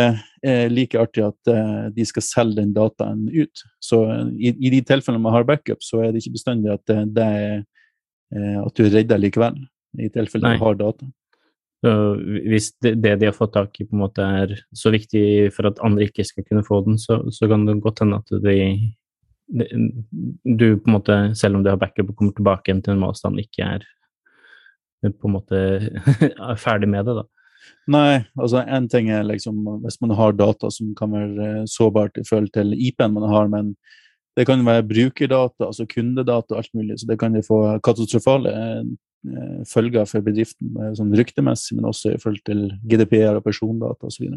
eh, 0.48 0.66
like 0.72 1.00
artig 1.00 1.26
at 1.28 1.52
eh, 1.52 1.90
de 1.96 2.06
skal 2.08 2.26
selge 2.26 2.62
den 2.62 2.72
dataen 2.76 3.26
ut. 3.34 3.66
Så 3.84 4.02
i, 4.38 4.54
i, 4.54 4.72
de 4.72 4.82
tilfellene 4.88 5.24
man 5.26 5.36
har 5.36 5.48
backup, 5.50 5.84
så 5.84 6.06
er 6.06 6.14
det 6.14 6.24
ikke 6.24 6.38
bestandig 6.38 6.72
at 6.78 6.86
det, 6.88 7.32
at 8.32 8.76
du 8.76 8.86
er 8.88 8.94
redda 8.94 9.20
likevel, 9.20 9.60
i 10.00 10.12
tilfelle 10.14 10.56
du 10.56 10.64
har 10.64 10.80
data. 10.80 11.08
Så 11.86 11.92
hvis 12.50 12.72
det, 12.82 12.96
de 13.04 13.28
har 13.28 13.36
fått 13.36 13.54
tak 13.54 13.76
i, 13.78 13.86
på 13.86 13.94
en 13.94 14.02
måte 14.02 14.24
er 14.42 14.56
så 14.76 14.90
viktig 14.94 15.52
for 15.54 15.70
at 15.70 15.78
andre 15.86 16.08
ikke 16.08 16.26
skal 16.26 16.46
kunne 16.48 16.66
få 16.66 16.82
den, 16.88 16.98
så, 17.00 17.20
så 17.32 17.50
kan 17.52 17.68
det 17.68 17.78
godt 17.84 18.02
hende 18.02 18.18
at 18.18 18.34
de, 18.44 18.56
du 19.48 20.68
på 20.78 20.90
en 20.90 20.96
måte, 20.98 21.18
selv 21.40 21.58
om 21.58 21.64
du 21.64 21.72
har 21.72 21.80
backup 21.80 22.12
og 22.12 22.18
kommer 22.20 22.36
tilbake 22.36 22.70
igjen 22.70 22.84
til 22.84 22.98
en 22.98 23.08
avstand, 23.08 23.40
ikke 23.42 23.70
er 23.78 23.86
på 25.08 25.30
en 25.30 25.36
måte 25.38 25.62
ferdig 26.66 26.90
med 26.92 27.08
det, 27.08 27.20
da. 27.22 27.28
Nei, 27.92 28.24
altså 28.40 28.62
en 28.64 28.88
ting 28.92 29.10
er 29.12 29.26
liksom 29.28 29.60
hvis 29.84 30.00
man 30.04 30.14
har 30.16 30.36
data 30.36 30.70
som 30.72 30.94
kan 30.96 31.14
være 31.16 31.66
sårbart 31.72 32.20
i 32.20 32.26
forhold 32.28 32.52
til 32.56 32.76
IP-en 32.76 33.16
man 33.16 33.28
har, 33.32 33.50
men 33.52 33.74
det 34.38 34.46
kan 34.48 34.62
være 34.66 34.86
brukerdata, 34.86 35.70
altså 35.70 35.88
kundedata 35.90 36.54
og 36.54 36.62
alt 36.62 36.74
mulig, 36.78 37.00
så 37.00 37.08
det 37.10 37.18
kan 37.20 37.36
jo 37.36 37.44
få 37.48 37.60
katastrofale 37.84 38.54
Eh, 38.54 38.84
følger 39.68 40.06
for 40.08 40.24
bedriften, 40.24 40.76
sånn 40.96 41.14
ryktemessig, 41.18 41.76
men 41.78 41.88
også 41.90 42.14
i 42.14 42.20
forhold 42.22 42.44
til 42.48 42.62
GDPR 42.88 43.40
og 43.40 43.46
persondata 43.48 44.08
osv. 44.08 44.30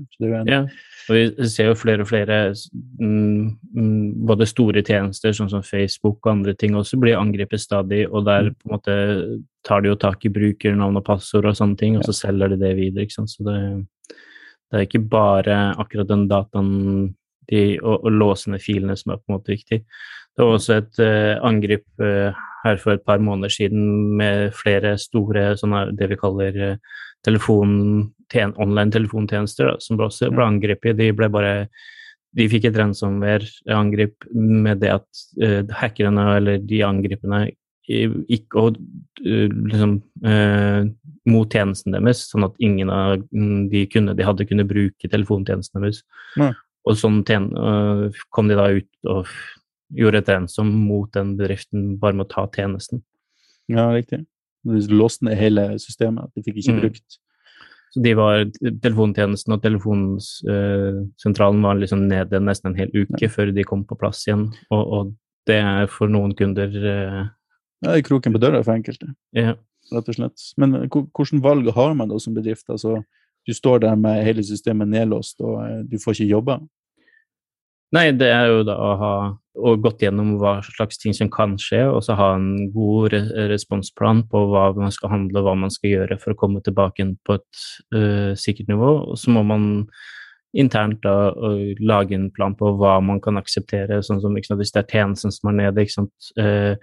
Ja, 0.49 0.63
og 0.65 1.15
vi 1.15 1.49
ser 1.53 1.71
jo 1.71 1.77
flere 1.79 2.05
og 2.05 2.11
flere 2.11 2.39
mm, 2.51 3.45
mm, 3.77 4.09
både 4.31 4.49
store 4.49 4.83
tjenester 4.87 5.37
sånn 5.37 5.53
som 5.53 5.65
Facebook 5.67 6.19
og 6.25 6.33
andre 6.33 6.57
ting 6.59 6.75
også 6.79 6.99
blir 7.03 7.21
angrepet 7.21 7.63
stadig, 7.63 8.07
og 8.09 8.27
der 8.29 8.51
mm. 8.51 8.59
på 8.59 8.69
en 8.69 8.75
måte 8.75 8.99
tar 9.67 9.85
de 9.85 9.93
jo 9.93 10.01
tak 10.01 10.25
i 10.25 10.33
brukernavn 10.33 10.99
og 10.99 11.07
passord 11.07 11.51
og 11.51 11.59
sånne 11.59 11.79
ting, 11.81 11.99
og 11.99 12.07
så 12.09 12.17
selger 12.17 12.55
de 12.55 12.61
det 12.65 12.75
videre. 12.79 13.07
ikke 13.07 13.21
sant? 13.21 13.35
Så 13.35 13.47
det, 13.47 13.59
det 14.11 14.79
er 14.79 14.89
ikke 14.89 15.05
bare 15.13 15.61
akkurat 15.77 16.09
den 16.09 16.27
dataen 16.31 16.71
de, 17.51 17.63
og, 17.83 18.07
og 18.07 18.15
låsende 18.15 18.61
filene 18.63 18.97
som 18.99 19.13
er 19.13 19.21
på 19.21 19.29
en 19.29 19.37
måte 19.37 19.55
viktig. 19.55 19.83
Det 20.37 20.47
var 20.47 20.57
også 20.57 20.79
et 20.79 21.03
uh, 21.03 21.37
angrep 21.47 21.85
uh, 22.03 22.37
her 22.65 22.81
for 22.81 22.95
et 22.95 23.05
par 23.05 23.21
måneder 23.23 23.53
siden 23.53 24.17
med 24.17 24.55
flere 24.57 24.97
store 25.01 25.55
sånne, 25.61 25.89
det 25.99 26.11
vi 26.13 26.19
kaller 26.21 26.61
uh, 26.73 26.99
telefon, 27.27 27.73
ten, 28.33 28.55
online 28.57 28.95
telefontjenester, 28.95 29.73
da, 29.73 29.81
som 29.83 30.01
også 30.01 30.31
ble 30.33 30.47
angrepet. 30.47 30.97
De 30.99 31.11
ble 31.17 31.29
bare 31.33 31.55
de 32.39 32.47
fikk 32.51 32.69
et 32.69 32.79
ransomware-angrep 32.79 34.29
med 34.35 34.83
det 34.85 34.93
at 35.01 35.25
uh, 35.43 35.63
hackerne 35.81 36.27
eller 36.39 36.63
de 36.63 36.83
angriperne 36.87 37.49
gikk 37.91 38.55
og 38.55 38.77
uh, 39.25 39.49
liksom 39.51 39.97
uh, 40.23 40.87
mot 41.31 41.51
tjenesten 41.51 41.97
deres, 41.97 42.23
sånn 42.31 42.47
at 42.47 42.55
ingen 42.63 42.91
av 42.95 43.19
de, 43.31 43.85
kunne, 43.91 44.15
de 44.17 44.27
hadde 44.27 44.47
kunne 44.49 44.67
bruke 44.69 45.11
telefontjenesten 45.11 45.83
deres. 45.83 46.05
Mm. 46.39 46.55
Og 46.89 46.97
sånn 46.97 47.19
kom 48.33 48.49
de 48.49 48.57
da 48.57 48.71
ut 48.73 49.11
og 49.13 49.29
gjorde 49.97 50.19
et 50.23 50.29
rensom 50.31 50.69
mot 50.87 51.11
den 51.15 51.37
bedriften 51.39 51.99
bare 52.01 52.17
med 52.17 52.27
å 52.29 52.33
ta 52.33 52.47
tjenesten. 52.55 53.03
Ja, 53.71 53.91
riktig. 53.95 54.25
De 54.67 54.81
låste 54.93 55.25
ned 55.27 55.39
hele 55.41 55.79
systemet, 55.81 56.25
at 56.27 56.33
de 56.37 56.43
fikk 56.45 56.57
ikke 56.61 56.75
mm. 56.77 56.81
brukt 56.83 57.09
Så 57.95 58.03
de 58.05 58.13
var, 58.19 58.45
Telefontjenesten 58.85 59.55
og 59.57 59.63
telefonsentralen 59.65 61.63
var 61.65 61.75
liksom 61.81 62.01
nede 62.11 62.41
nesten 62.45 62.71
en 62.71 62.79
hel 62.79 62.91
uke 62.93 63.25
ja. 63.25 63.31
før 63.33 63.47
de 63.57 63.65
kom 63.67 63.83
på 63.89 63.99
plass 63.99 64.27
igjen, 64.29 64.45
og, 64.71 64.83
og 64.85 65.15
det 65.49 65.61
er 65.65 65.87
for 65.91 66.07
noen 66.13 66.35
kunder 66.39 66.69
eh... 66.69 67.23
Ja, 67.81 67.89
det 67.89 67.97
er 68.03 68.09
kroken 68.11 68.33
på 68.37 68.43
døra 68.43 68.61
for 68.63 68.75
enkelte, 68.77 69.07
ja. 69.35 69.57
rett 69.95 70.09
og 70.13 70.17
slett. 70.19 70.39
Men 70.61 70.69
hvordan 70.93 71.41
valg 71.43 71.65
har 71.75 71.97
man 71.97 72.11
da 72.13 72.19
som 72.21 72.35
bedrift? 72.37 72.69
Altså, 72.69 73.01
du 73.49 73.53
står 73.57 73.79
der 73.87 73.97
med 73.97 74.25
hele 74.27 74.45
systemet 74.45 74.89
nedlåst, 74.93 75.41
og 75.41 75.63
eh, 75.65 75.81
du 75.89 75.97
får 76.03 76.13
ikke 76.19 76.35
jobbe. 76.35 76.59
Nei, 77.97 78.13
det 78.15 78.29
er 78.31 78.47
jo 78.53 78.61
da 78.69 78.77
å 78.77 78.91
ha 79.01 79.15
og 79.59 79.83
gått 79.83 80.05
gjennom 80.05 80.37
hva 80.39 80.59
slags 80.63 81.01
ting 81.03 81.15
som 81.17 81.31
kan 81.33 81.57
skje, 81.59 81.83
og 81.91 82.05
så 82.07 82.15
ha 82.19 82.31
en 82.37 82.71
god 82.75 83.17
responsplan 83.51 84.23
på 84.31 84.45
hva 84.53 84.69
man 84.77 84.95
skal 84.95 85.11
handle 85.15 85.43
og 85.43 85.49
hva 85.49 85.57
man 85.65 85.75
skal 85.75 85.95
gjøre 85.95 86.19
for 86.23 86.35
å 86.35 86.39
komme 86.39 86.63
tilbake 86.63 87.03
inn 87.03 87.17
på 87.27 87.41
et 87.41 87.65
uh, 87.97 88.33
sikkert 88.39 88.71
nivå. 88.71 88.93
Og 89.11 89.19
så 89.19 89.35
må 89.35 89.43
man 89.47 89.69
internt 90.57 91.03
da 91.05 91.31
lage 91.79 92.17
en 92.17 92.31
plan 92.35 92.57
på 92.59 92.73
hva 92.79 92.97
man 93.05 93.21
kan 93.23 93.39
akseptere. 93.39 94.03
sånn 94.03 94.23
som 94.23 94.35
sant, 94.35 94.59
Hvis 94.59 94.73
det 94.75 94.83
er 94.83 94.91
tjenesten 94.91 95.35
som 95.35 95.51
er 95.51 95.59
nede, 95.65 95.87
uh, 96.39 96.75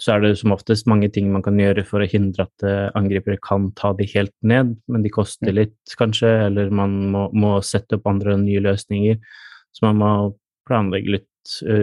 så 0.00 0.14
er 0.14 0.20
det 0.20 0.38
som 0.40 0.54
oftest 0.54 0.86
mange 0.88 1.10
ting 1.12 1.30
man 1.32 1.42
kan 1.42 1.58
gjøre 1.58 1.84
for 1.84 2.00
å 2.00 2.08
hindre 2.08 2.46
at 2.46 2.64
uh, 2.64 2.90
angripere 2.98 3.38
kan 3.42 3.70
ta 3.76 3.92
de 3.92 4.06
helt 4.14 4.34
ned, 4.42 4.76
men 4.88 5.02
de 5.02 5.10
koster 5.10 5.52
litt, 5.52 5.76
kanskje, 5.98 6.46
eller 6.46 6.70
man 6.70 7.10
må, 7.12 7.28
må 7.34 7.58
sette 7.66 7.98
opp 7.98 8.06
andre 8.08 8.38
nye 8.40 8.62
løsninger. 8.62 9.18
Så 9.74 9.86
man 9.86 10.00
må 10.00 10.12
planlegge 10.66 11.18
litt 11.18 11.28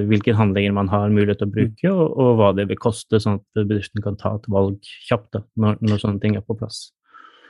hvilke 0.09 0.36
handlinger 0.38 0.75
man 0.75 0.89
har 0.91 1.12
mulighet 1.13 1.41
til 1.41 1.50
å 1.50 1.53
bruke, 1.53 1.91
og, 1.91 2.05
og, 2.13 2.29
hva 2.39 2.51
det 2.57 2.67
vil 2.69 2.79
koste, 2.81 3.19
sånn 3.24 3.39
at 3.39 3.59
bedriften 3.63 4.03
kan 4.05 4.17
ta 4.19 4.36
et 4.38 4.47
valg 4.51 4.77
kjapt 5.09 5.31
da, 5.36 5.43
når, 5.59 5.79
når, 5.83 6.01
sånne 6.03 6.24
ting 6.24 6.38
er 6.39 6.45
på 6.45 6.57
plass. 6.59 6.88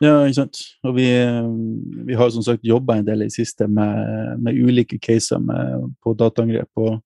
Ja, 0.04 0.20
ikke 0.26 0.44
sant. 0.44 0.60
Og 0.86 0.94
vi, 1.00 1.08
vi 2.06 2.18
har 2.18 2.30
som 2.34 2.46
sagt 2.46 2.68
jobba 2.68 3.00
en 3.00 3.08
del 3.08 3.26
i 3.26 3.32
siste 3.34 3.66
med, 3.70 4.38
med 4.44 4.60
ulike 4.60 5.00
caser 5.02 5.42
med, 5.42 5.90
på 6.06 6.14
dataangrep. 6.18 6.70
og 6.78 7.00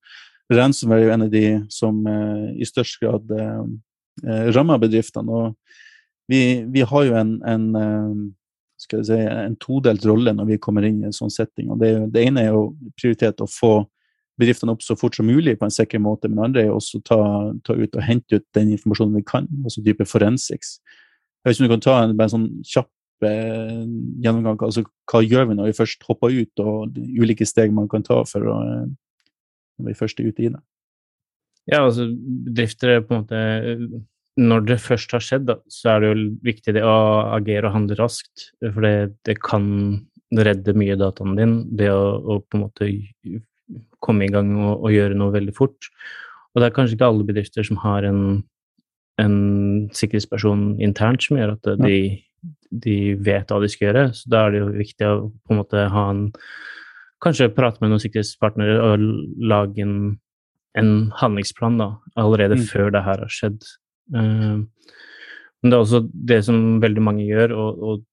Ransomware 0.52 1.06
er 1.06 1.08
jo 1.08 1.16
en 1.16 1.28
av 1.28 1.32
de 1.32 1.46
som 1.72 2.02
uh, 2.04 2.50
i 2.52 2.68
størst 2.68 3.00
grad 3.00 3.32
eh, 3.32 4.52
rammer 4.52 4.82
bedriftene. 4.82 5.32
og 5.32 5.56
vi, 6.28 6.66
vi, 6.68 6.84
har 6.88 7.06
jo 7.08 7.16
en, 7.16 7.38
en 7.48 7.64
skal 8.82 9.02
jeg 9.02 9.08
si, 9.08 9.18
en 9.20 9.58
todelt 9.62 10.06
rolle 10.10 10.34
når 10.36 10.50
vi 10.54 10.60
kommer 10.62 10.86
inn 10.88 11.02
i 11.02 11.10
en 11.10 11.16
sånn 11.16 11.32
setting. 11.34 11.70
og 11.72 11.82
Det, 11.82 11.92
det 12.14 12.26
ene 12.28 12.46
er 12.46 12.56
jo 12.56 12.72
prioritet 13.00 13.44
å 13.44 13.50
få 13.50 13.74
bedriftene 14.42 14.74
opp 14.74 14.84
så 14.86 14.98
fort 15.00 15.18
som 15.18 15.30
mulig 15.30 15.58
på 15.60 15.68
en 15.68 15.74
sikker 15.74 16.02
måte, 16.04 16.30
men 16.32 16.48
andre 16.48 16.66
er 16.66 16.74
også 16.74 17.02
ta, 17.08 17.20
ta, 17.68 17.76
ut 17.78 17.98
og 17.98 18.06
hente 18.06 18.40
ut 18.40 18.48
den 18.58 18.74
informasjonen 18.76 19.20
vi 19.20 19.28
kan, 19.28 19.50
altså 19.64 19.84
type 19.86 20.08
forensics. 20.10 20.80
Jeg 21.42 21.50
vet 21.50 21.58
ikke 21.58 21.64
om 21.64 21.70
du 21.70 21.76
kan 21.76 21.86
ta 21.86 21.96
en, 22.04 22.16
en 22.16 22.34
sånn 22.34 22.50
kjapp 22.68 23.28
eh, 23.28 23.86
gjennomgang. 24.26 24.60
altså 24.68 24.86
Hva 25.10 25.24
gjør 25.26 25.50
vi 25.50 25.58
når 25.58 25.72
vi 25.72 25.78
først 25.80 26.06
hopper 26.10 26.34
ut, 26.36 26.64
og 26.64 27.00
ulike 27.22 27.48
steg 27.50 27.74
man 27.74 27.90
kan 27.92 28.06
ta 28.06 28.22
for 28.30 28.46
å, 28.50 28.60
når 29.82 29.90
vi 29.92 29.98
først 29.98 30.22
er 30.22 30.30
ute 30.30 30.46
i 30.46 30.54
det? 30.54 30.62
Ja, 31.70 31.84
altså 31.84 32.08
bedrifter 32.10 32.96
er 32.96 33.04
på 33.06 33.14
en 33.14 33.22
måte 33.22 33.42
Når 34.42 34.64
det 34.66 34.80
først 34.82 35.12
har 35.14 35.22
skjedd, 35.22 35.44
da, 35.50 35.60
så 35.70 35.92
er 35.92 36.02
det 36.02 36.10
jo 36.10 36.30
viktig 36.46 36.74
det 36.78 36.86
å 36.88 36.96
agere 37.36 37.68
og 37.70 37.76
handle 37.76 37.98
raskt. 38.00 38.48
For 38.64 38.86
det, 38.86 38.96
det 39.28 39.36
kan 39.44 39.66
redde 40.32 40.76
mye 40.78 40.96
dataen 40.96 41.36
din, 41.36 41.56
det 41.78 41.90
å, 41.92 42.06
å, 42.16 42.38
på 42.40 42.58
en 42.58 42.64
måte 42.64 42.88
komme 44.04 44.26
i 44.26 44.32
gang 44.34 44.54
og, 44.58 44.82
og, 44.82 44.90
gjøre 44.94 45.18
noe 45.20 45.34
veldig 45.36 45.54
fort. 45.58 45.92
Og 46.52 46.62
det 46.62 46.68
er 46.70 46.76
kanskje 46.76 46.98
ikke 46.98 47.12
alle 47.12 47.28
bedrifter 47.28 47.68
som 47.68 47.80
har 47.84 48.08
en, 48.08 48.42
en 49.22 49.38
sikkerhetsperson 49.96 50.74
internt 50.84 51.24
som 51.24 51.40
gjør 51.40 51.56
at 51.56 51.72
de, 51.84 52.02
de, 52.72 52.98
vet 53.24 53.52
hva 53.52 53.62
de 53.64 53.70
skal 53.72 53.90
gjøre. 53.90 54.10
Så 54.18 54.34
da 54.34 54.46
er 54.46 54.56
det 54.56 54.64
jo 54.64 54.74
viktig 54.76 55.08
å 55.08 55.16
på 55.32 55.56
en 55.56 55.64
måte 55.64 55.88
ha 55.94 56.10
en 56.16 56.28
Kanskje 57.22 57.52
prate 57.54 57.78
med 57.84 57.92
noen 57.92 58.02
sikkerhetspartnere 58.02 58.80
og 58.82 59.02
lage 59.46 59.84
en 59.84 60.16
en 60.80 61.12
handlingsplan 61.20 61.80
da, 61.80 61.90
allerede 62.20 62.60
mm. 62.60 62.68
før 62.70 62.94
det 62.96 63.04
her 63.06 63.24
har 63.24 63.32
skjedd. 63.32 63.60
Uh, 64.16 64.64
men 65.62 65.72
det 65.72 65.78
er 65.78 65.84
også 65.84 66.02
det 66.12 66.40
som 66.48 66.80
veldig 66.84 67.04
mange 67.06 67.28
gjør, 67.28 67.56
og, 67.58 67.84
og, 67.84 68.08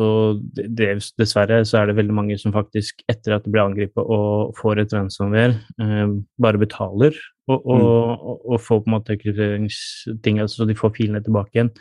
og 0.00 0.40
det, 0.56 0.88
dessverre 1.20 1.60
så 1.68 1.82
er 1.82 1.90
det 1.90 1.98
veldig 1.98 2.14
mange 2.16 2.38
som 2.40 2.54
faktisk, 2.54 3.02
etter 3.12 3.36
at 3.36 3.44
de 3.44 3.52
blir 3.52 3.64
angrepet 3.64 4.00
og 4.00 4.54
får 4.56 4.82
et 4.82 4.94
ransomware, 4.96 5.58
eh, 5.82 6.14
bare 6.40 6.60
betaler 6.62 7.16
og, 7.50 7.58
og, 7.58 7.82
mm. 7.82 8.22
og, 8.54 8.58
får 8.62 8.82
på 8.82 8.88
en 8.88 8.96
måte 8.96 9.18
krypteringsting, 9.20 10.40
altså 10.40 10.62
så 10.62 10.68
de 10.70 10.78
får 10.78 10.94
filene 10.96 11.22
tilbake 11.24 11.58
igjen. 11.58 11.72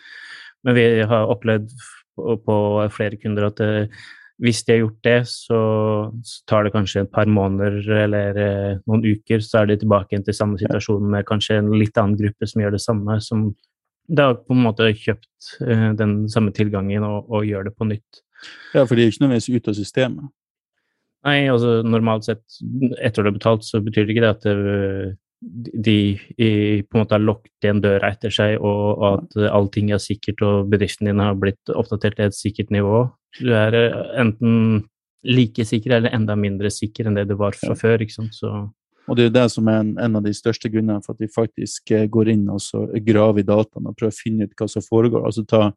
Men 0.66 0.78
vi 0.78 0.88
har 1.08 1.32
opplevd 1.32 1.72
på, 2.18 2.36
på 2.46 2.58
flere 2.94 3.20
kunder 3.22 3.48
at 3.48 3.62
det, 3.62 3.88
hvis 4.42 4.64
de 4.66 4.74
har 4.74 4.80
gjort 4.82 5.06
det, 5.06 5.18
så, 5.30 5.58
så, 6.26 6.38
tar 6.50 6.66
det 6.66 6.74
kanskje 6.74 7.06
et 7.06 7.12
par 7.14 7.30
måneder 7.30 7.78
eller 8.04 8.40
eh, 8.42 8.80
noen 8.90 9.04
uker, 9.06 9.44
så 9.46 9.62
er 9.62 9.70
de 9.70 9.78
tilbake 9.84 10.16
igjen 10.16 10.26
til 10.26 10.36
samme 10.36 10.58
situasjon 10.60 11.12
med 11.14 11.28
kanskje 11.30 11.60
en 11.62 11.70
litt 11.78 11.98
annen 12.02 12.18
gruppe 12.20 12.50
som 12.50 12.64
gjør 12.64 12.76
det 12.76 12.82
samme, 12.84 13.20
som 13.24 13.52
da 14.12 14.34
på 14.36 14.56
en 14.56 14.66
måte 14.66 14.92
kjøpt 14.98 15.56
eh, 15.66 15.90
den 16.00 16.26
samme 16.32 16.54
tilgangen 16.56 17.06
og, 17.08 17.32
og, 17.32 17.48
gjør 17.48 17.70
det 17.70 17.76
på 17.78 17.88
nytt. 17.88 18.22
Ja, 18.76 18.84
for 18.84 18.96
de 18.96 19.06
er 19.06 19.12
ikke 19.12 19.26
nødvendigvis 19.26 19.62
ute 19.62 19.74
av 19.74 19.78
systemet? 19.78 20.32
Nei, 21.28 21.38
altså 21.54 21.82
normalt 21.86 22.26
sett, 22.26 22.44
etter 22.98 23.22
du 23.22 23.30
har 23.30 23.38
betalt, 23.38 23.68
så 23.68 23.82
betyr 23.86 24.08
det 24.08 24.16
ikke 24.16 24.24
det 24.24 24.32
at 24.32 24.48
det, 24.48 25.18
de 25.42 25.98
i, 26.38 26.50
på 26.82 26.98
en 26.98 27.04
måte 27.04 27.16
har 27.18 27.24
lukket 27.24 27.66
igjen 27.66 27.82
døra 27.82 28.12
etter 28.14 28.34
seg, 28.34 28.56
og, 28.58 28.82
og 28.98 29.06
at 29.12 29.38
allting 29.52 29.92
er 29.94 30.02
sikkert 30.02 30.42
og 30.46 30.70
bedriften 30.74 31.10
din 31.10 31.22
har 31.22 31.38
blitt 31.38 31.74
oppdatert 31.74 32.18
til 32.18 32.30
et 32.30 32.38
sikkert 32.38 32.74
nivå. 32.74 33.04
Du 33.40 33.54
er 33.58 33.78
eh, 33.78 34.02
enten 34.22 34.84
like 35.22 35.66
sikker 35.68 36.00
eller 36.00 36.14
enda 36.18 36.36
mindre 36.38 36.72
sikker 36.74 37.08
enn 37.08 37.18
det 37.18 37.28
du 37.30 37.36
var 37.38 37.58
fra 37.58 37.76
ja. 37.76 37.80
før. 37.80 38.02
ikke 38.02 38.18
sant? 38.18 38.38
Så 38.38 38.52
og 39.12 39.18
det 39.20 39.28
er 39.28 39.36
det 39.36 39.46
som 39.52 39.68
er 39.68 39.82
en, 39.84 39.92
en, 40.00 40.18
av 40.18 40.24
de 40.26 40.34
største 40.36 40.72
grunnene 40.72 41.04
for 41.04 41.16
at 41.16 41.24
vi 41.24 41.28
faktisk 41.32 41.92
eh, 41.92 42.08
går 42.12 42.32
inn 42.34 42.48
og 42.54 42.62
så 42.64 42.86
graver 43.04 43.44
i 43.44 43.48
dataene 43.48 43.92
og 43.92 43.98
prøver 44.00 44.14
å 44.14 44.22
finne 44.22 44.48
ut 44.48 44.56
hva 44.58 44.68
som 44.72 44.86
foregår. 44.86 45.26
Altså 45.28 45.44
ta, 45.48 45.70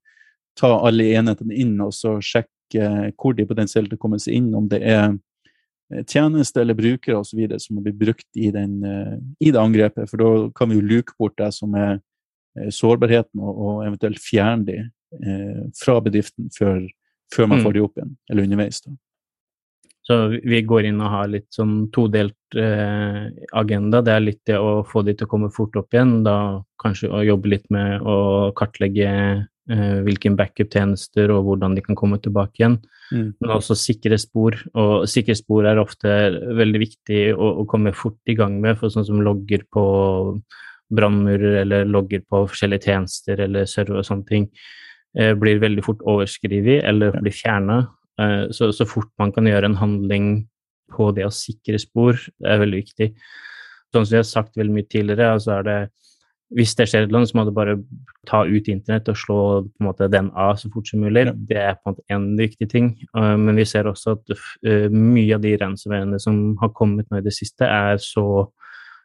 ta 0.58 0.70
alle 0.86 1.10
enhetene 1.18 1.56
inn 1.58 1.74
og 1.82 1.92
så 1.96 2.16
sjekke 2.22 3.10
hvor 3.20 3.36
de 3.36 3.46
potensielt 3.46 3.92
har 3.92 4.00
kommet 4.00 4.22
seg 4.24 4.38
inn, 4.38 4.52
om 4.56 4.70
det 4.70 4.80
er 4.82 5.12
tjenester 5.12 6.10
tjeneste 6.10 6.62
eller 6.62 6.74
brukere 6.74 7.18
osv. 7.20 7.42
som 7.60 7.76
må 7.76 7.82
bli 7.84 7.92
brukt 7.94 8.26
i, 8.40 8.48
den, 8.50 8.78
i, 9.38 9.50
det 9.52 9.60
angrepet. 9.60 10.08
For 10.10 10.18
da 10.18 10.30
kan 10.56 10.70
vi 10.70 10.78
jo 10.78 10.86
luke 10.88 11.12
bort 11.20 11.36
det 11.38 11.50
som 11.54 11.76
er 11.78 12.00
sårbarheten, 12.72 13.38
og, 13.38 13.60
og 13.60 13.82
eventuelt 13.84 14.18
fjerne 14.22 14.64
de 14.66 14.78
eh, 14.80 15.60
fra 15.78 15.98
bedriften 16.02 16.48
før 16.56 16.80
før 17.34 17.48
man 17.50 17.60
mm. 17.60 17.64
får 17.64 17.74
de 17.74 17.82
opp 17.84 17.98
igjen, 17.98 18.14
eller 18.30 18.46
underveis. 18.46 18.80
da. 18.84 18.94
Så 20.04 20.18
vi 20.37 20.61
går 20.68 20.90
inn 20.90 21.00
og 21.00 21.12
har 21.14 21.30
litt 21.32 21.49
sånn 21.54 21.87
todelt 21.94 22.58
eh, 22.61 23.30
agenda. 23.56 24.02
Det 24.04 24.12
er 24.12 24.25
litt 24.25 24.42
det 24.50 24.58
å 24.61 24.82
få 24.84 25.00
de 25.06 25.14
til 25.16 25.25
å 25.25 25.30
komme 25.30 25.49
fort 25.52 25.76
opp 25.80 25.96
igjen, 25.96 26.18
da 26.26 26.61
kanskje 26.82 27.08
å 27.08 27.23
jobbe 27.25 27.54
litt 27.54 27.64
med 27.73 28.04
å 28.04 28.16
kartlegge 28.58 29.08
eh, 29.08 29.96
hvilken 30.04 30.37
backup-tjenester 30.37 31.33
og 31.33 31.48
hvordan 31.48 31.78
de 31.78 31.87
kan 31.87 31.96
komme 31.96 32.20
tilbake 32.20 32.61
igjen. 32.61 32.76
Mm. 33.14 33.31
Men 33.40 33.55
også 33.57 33.78
sikre 33.81 34.20
spor, 34.20 34.59
og 34.76 35.09
sikre 35.09 35.38
spor 35.40 35.70
er 35.70 35.81
ofte 35.81 36.12
veldig 36.61 36.85
viktig 36.85 37.24
å, 37.33 37.55
å 37.64 37.66
komme 37.70 37.96
fort 37.96 38.20
i 38.28 38.37
gang 38.37 38.61
med, 38.61 38.76
for 38.81 38.92
sånn 38.92 39.09
som 39.09 39.24
logger 39.24 39.64
på 39.72 39.87
brannmurer 40.94 41.62
eller 41.62 41.88
logger 41.88 42.22
på 42.28 42.44
forskjellige 42.50 42.90
tjenester 42.90 43.40
eller 43.46 43.68
server 43.70 44.02
og 44.02 44.09
sånne 44.09 44.28
ting. 44.28 44.48
Eh, 45.16 45.33
blir 45.38 45.62
veldig 45.62 45.85
fort 45.87 46.05
overskrevet 46.05 46.85
eller 46.85 47.16
blir 47.22 47.35
fjerna. 47.35 47.87
Eh, 48.20 48.44
så, 48.55 48.70
så, 48.72 48.87
fort 48.88 49.11
man 49.18 49.33
kan 49.35 49.48
gjøre 49.48 49.70
en 49.70 49.81
handling 49.81 50.29
på 50.94 51.11
det 51.16 51.27
å 51.27 51.35
sikre 51.35 51.81
spor, 51.83 52.18
det 52.38 52.50
er 52.50 52.62
veldig 52.62 52.81
viktig. 52.85 53.11
Sånn 53.94 54.07
som 54.07 54.16
jeg 54.16 54.24
har 54.24 54.31
sagt 54.31 54.59
veldig 54.59 54.74
mye 54.74 54.90
tidligere, 54.90 55.35
altså 55.37 55.59
er 55.59 55.68
det 55.68 55.79
hvis 56.55 56.74
det 56.79 56.85
skjer 56.87 57.09
annet, 57.09 57.31
så 57.31 57.38
må 57.38 57.46
du 57.48 57.55
bare 57.57 57.72
ta 58.29 58.44
ut 58.46 58.68
internett 58.70 59.09
og 59.11 59.16
slå 59.18 59.38
måte, 59.83 60.11
den 60.12 60.29
av 60.38 60.59
så 60.61 60.68
fort 60.70 60.87
som 60.87 61.00
mulig. 61.03 61.24
Det 61.48 61.57
er 61.59 61.79
på 61.81 61.88
en 61.88 61.94
måte 61.94 62.14
en 62.14 62.27
viktig 62.38 62.68
ting. 62.70 62.90
Uh, 63.16 63.35
men 63.40 63.57
vi 63.59 63.64
ser 63.66 63.88
også 63.90 64.14
at 64.14 64.35
uh, 64.37 64.92
mye 64.92 65.35
av 65.35 65.42
de 65.42 65.55
ransomwarene 65.59 66.20
som 66.22 66.53
har 66.61 66.70
kommet 66.77 67.09
nå 67.11 67.18
i 67.18 67.24
det 67.24 67.35
siste, 67.35 67.66
er 67.66 67.98
så 68.03 68.46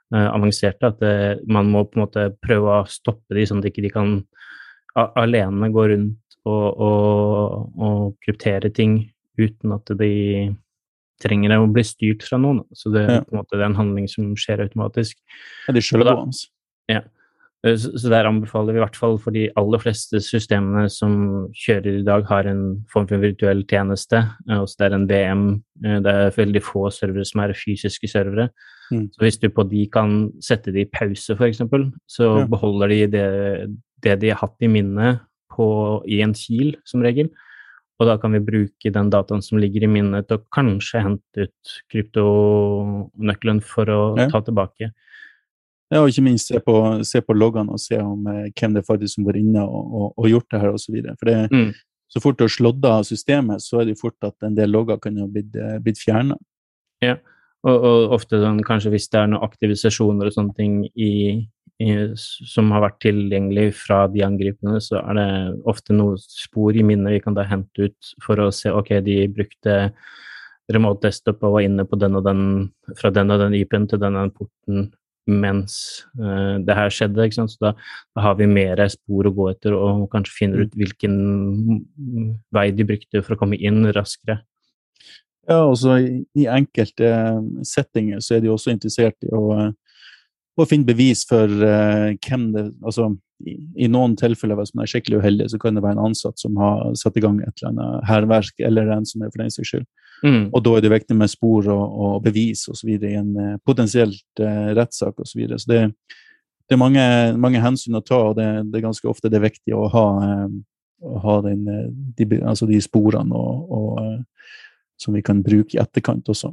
avanserte 0.09 0.87
at 0.89 1.03
man 1.53 1.67
må 1.69 1.83
på 1.85 1.99
en 1.99 2.01
måte 2.01 2.23
prøve 2.41 2.79
å 2.79 2.85
stoppe 2.89 3.35
de, 3.37 3.43
sånn 3.45 3.59
at 3.61 3.67
de 3.67 3.69
ikke 3.69 3.91
kan 3.93 4.15
alene 5.19 5.71
gå 5.73 5.85
rundt 5.91 6.39
og, 6.49 6.65
og, 6.81 7.69
og, 7.77 8.01
kryptere 8.25 8.71
ting 8.73 9.01
uten 9.39 9.75
at 9.75 9.91
de 9.99 10.11
trenger 11.23 11.55
å 11.57 11.67
bli 11.71 11.83
styrt 11.83 12.23
fra 12.25 12.39
noen. 12.39 12.63
Så 12.75 12.91
det, 12.93 13.05
ja. 13.07 13.21
måte, 13.35 13.57
det 13.57 13.63
er 13.63 13.71
en 13.71 13.79
handling 13.79 14.07
som 14.11 14.31
skjer 14.39 14.63
automatisk. 14.63 15.17
Ja, 15.67 15.75
de 15.75 15.83
sjølgående. 15.83 16.47
Ja. 16.91 17.03
Eh, 17.65 17.75
så, 17.75 17.91
så 17.99 18.11
der 18.11 18.27
anbefaler 18.29 18.75
vi 18.75 18.79
i 18.79 18.83
hvert 18.83 18.99
fall 18.99 19.17
for 19.21 19.35
de 19.35 19.47
aller 19.59 19.83
fleste 19.83 20.21
systemene 20.23 20.87
som 20.93 21.13
kjører 21.65 21.99
i 21.99 22.07
dag, 22.07 22.25
har 22.29 22.47
en 22.49 22.63
form 22.91 23.09
for 23.11 23.23
virtuell 23.23 23.65
tjeneste. 23.67 24.23
Også 24.47 24.79
det 24.79 24.87
er 24.87 24.97
en 24.97 25.09
VM. 25.09 25.47
Eh, 25.83 25.99
det 26.05 26.15
er 26.15 26.37
veldig 26.37 26.63
få 26.63 26.87
servere 26.95 27.27
som 27.27 27.43
er 27.43 27.57
fysiske 27.57 28.11
servere. 28.11 28.49
Mm. 28.89 29.09
Så 29.13 29.25
hvis 29.25 29.39
du 29.41 29.49
på 29.53 29.67
de 29.69 29.83
kan 29.91 30.29
sette 30.43 30.73
de 30.73 30.85
i 30.85 30.89
pause, 30.89 31.35
f.eks., 31.35 31.61
så 32.09 32.31
ja. 32.39 32.47
beholder 32.49 32.95
de 32.95 33.01
det, 33.13 33.27
det 34.05 34.19
de 34.21 34.33
har 34.33 34.41
hatt 34.41 34.65
i 34.65 34.71
minnet 34.71 35.21
på, 35.53 35.67
i 36.07 36.21
en 36.23 36.35
kil, 36.37 36.75
som 36.87 37.03
regel. 37.03 37.31
Og 37.99 38.07
da 38.07 38.15
kan 38.19 38.31
vi 38.31 38.39
bruke 38.43 38.91
den 38.95 39.11
dataen 39.11 39.43
som 39.43 39.59
ligger 39.59 39.83
i 39.83 39.91
minnet, 39.91 40.29
til 40.29 40.39
å 40.39 40.45
kanskje 40.55 41.03
hente 41.03 41.47
ut 41.49 41.73
kryptonøkkelen 41.91 43.59
for 43.65 43.91
å 43.91 44.01
ja. 44.19 44.29
ta 44.31 44.41
tilbake. 44.45 44.93
Ja, 45.89 46.03
og 46.03 46.11
ikke 46.11 46.23
minst 46.27 46.51
se 46.51 46.61
på, 46.63 46.75
se 47.07 47.19
på 47.25 47.35
loggene 47.35 47.73
og 47.73 47.81
se 47.81 47.97
om 47.97 48.27
eh, 48.29 48.51
hvem 48.53 48.75
det 48.77 48.85
faktisk 48.85 49.17
som 49.17 49.25
var 49.25 49.39
inne 49.39 49.63
og, 49.65 49.87
og, 49.89 50.07
og 50.21 50.29
gjort 50.29 50.53
det 50.53 50.61
her 50.61 50.75
osv. 50.77 50.99
For 51.17 51.31
det, 51.31 51.37
mm. 51.49 51.71
så 52.13 52.21
fort 52.23 52.37
du 52.37 52.45
har 52.45 52.53
slått 52.53 52.85
av 52.85 53.07
systemet, 53.09 53.65
så 53.65 53.81
er 53.81 53.89
det 53.89 53.97
fort 53.99 54.27
at 54.27 54.37
en 54.45 54.55
del 54.57 54.71
logger 54.71 55.01
kan 55.01 55.17
ha 55.17 55.25
blitt, 55.27 55.51
eh, 55.57 55.79
blitt 55.83 55.99
fjerna. 55.99 56.37
Ja, 57.03 57.17
og, 57.67 57.75
og, 57.75 58.13
ofte 58.15 58.39
sånn, 58.39 58.61
kanskje 58.63 58.93
hvis 58.93 59.09
det 59.11 59.19
er 59.19 59.31
noen 59.31 59.43
aktivisasjoner 59.43 60.29
og 60.29 60.35
sånne 60.35 60.55
ting 60.55 60.77
i, 60.93 61.11
som 62.19 62.73
har 62.75 62.83
vært 62.83 62.99
tilgjengelig 63.05 63.69
fra 63.79 64.01
de 64.11 64.23
angripende, 64.25 64.81
så 64.83 64.99
er 64.99 65.15
det 65.15 65.27
ofte 65.69 65.95
noen 65.95 66.19
spor 66.19 66.75
i 66.75 66.83
minnet 66.83 67.15
vi 67.15 67.21
kan 67.23 67.37
da 67.37 67.45
hente 67.47 67.87
ut 67.87 68.13
for 68.23 68.41
å 68.43 68.49
se 68.51 68.71
ok, 68.71 68.97
de 69.05 69.21
brukte 69.31 69.77
remote 70.69 71.07
desktop 71.07 71.43
og 71.47 71.55
var 71.55 71.65
inne 71.65 71.85
på 71.87 71.97
den 71.99 72.19
og 72.19 72.25
den, 72.27 72.41
fra 72.99 73.11
den 73.15 73.31
og 73.31 73.39
den 73.41 73.55
IP-en 73.57 73.87
til 73.89 74.01
den 74.01 74.17
og 74.17 74.27
den 74.27 74.35
porten 74.35 74.89
mens 75.29 76.03
uh, 76.19 76.57
det 76.65 76.75
her 76.75 76.91
skjedde. 76.93 77.25
ikke 77.25 77.37
sant? 77.37 77.53
Så 77.53 77.61
da, 77.61 77.73
da, 78.15 78.23
har 78.25 78.37
vi 78.39 78.49
mer 78.49 78.81
spor 78.91 79.29
å 79.29 79.33
gå 79.35 79.49
etter 79.51 79.75
og 79.77 80.07
kanskje 80.13 80.35
finner 80.35 80.65
ut 80.65 80.77
hvilken 80.77 81.17
vei 82.55 82.69
de 82.75 82.87
brukte 82.87 83.23
for 83.23 83.35
å 83.35 83.41
komme 83.41 83.59
inn 83.59 83.85
raskere. 83.95 84.41
Ja, 85.49 85.63
altså 85.63 85.97
i, 86.01 86.23
i 86.37 86.45
enkelte 86.51 87.11
settinger 87.65 88.21
så 88.21 88.37
er 88.37 88.43
de 88.43 88.51
også 88.53 88.73
interessert 88.73 89.17
i 89.25 89.31
å 89.33 89.45
uh, 89.53 89.69
og 90.59 90.69
finne 90.69 90.87
bevis 90.87 91.25
for 91.29 91.49
uh, 91.49 92.11
hvem 92.25 92.51
det 92.55 92.65
Altså, 92.85 93.09
i, 93.47 93.55
i, 93.85 93.87
noen 93.87 94.17
tilfeller, 94.19 94.57
hvis 94.59 94.73
man 94.75 94.83
er 94.83 94.91
skikkelig 94.91 95.21
uheldig, 95.21 95.49
så 95.51 95.59
kan 95.61 95.77
det 95.77 95.83
være 95.85 95.95
en 95.95 96.09
ansatt 96.09 96.41
som 96.41 96.57
har 96.59 96.89
satt 96.99 97.15
i 97.15 97.23
gang 97.23 97.37
et 97.39 97.61
eller 97.61 97.69
annet 97.71 98.07
hærverk, 98.09 98.55
eller 98.67 98.91
en 98.91 99.07
som 99.07 99.23
er 99.23 99.31
for 99.31 99.43
den 99.43 99.53
saks 99.53 99.71
skyld. 99.71 99.85
Mm. 100.25 100.49
Og 100.51 100.63
da 100.65 100.73
er 100.75 100.83
det 100.83 100.91
viktig 100.91 101.15
med 101.15 101.31
spor 101.31 101.69
og, 101.71 101.85
og 102.03 102.17
bevis 102.25 102.65
osv. 102.71 102.91
i 102.97 103.13
en 103.15 103.29
uh, 103.37 103.53
potensielt 103.65 104.43
uh, 104.43 104.73
rettssak 104.75 105.15
osv. 105.15 105.31
Så, 105.31 105.39
videre. 105.39 105.59
så 105.61 105.71
det, 105.71 105.81
det, 106.67 106.75
er 106.75 106.81
mange, 106.81 107.05
mange, 107.39 107.63
hensyn 107.63 107.95
å 107.95 108.03
ta, 108.03 108.19
og 108.31 108.35
det, 108.39 108.49
det, 108.67 108.81
er 108.81 108.89
ganske 108.89 109.07
ofte 109.07 109.31
det 109.31 109.39
er 109.39 109.47
viktig 109.47 109.77
å 109.77 109.87
ha, 109.93 110.07
å 110.99 111.23
ha 111.23 111.37
den, 111.47 111.63
de, 112.17 112.27
altså 112.41 112.67
de 112.67 112.81
sporene 112.83 113.35
og, 113.35 113.71
og, 113.71 114.49
som 114.99 115.15
vi 115.15 115.23
kan 115.23 115.39
bruke 115.45 115.77
i 115.77 115.79
etterkant 115.79 116.27
også. 116.27 116.51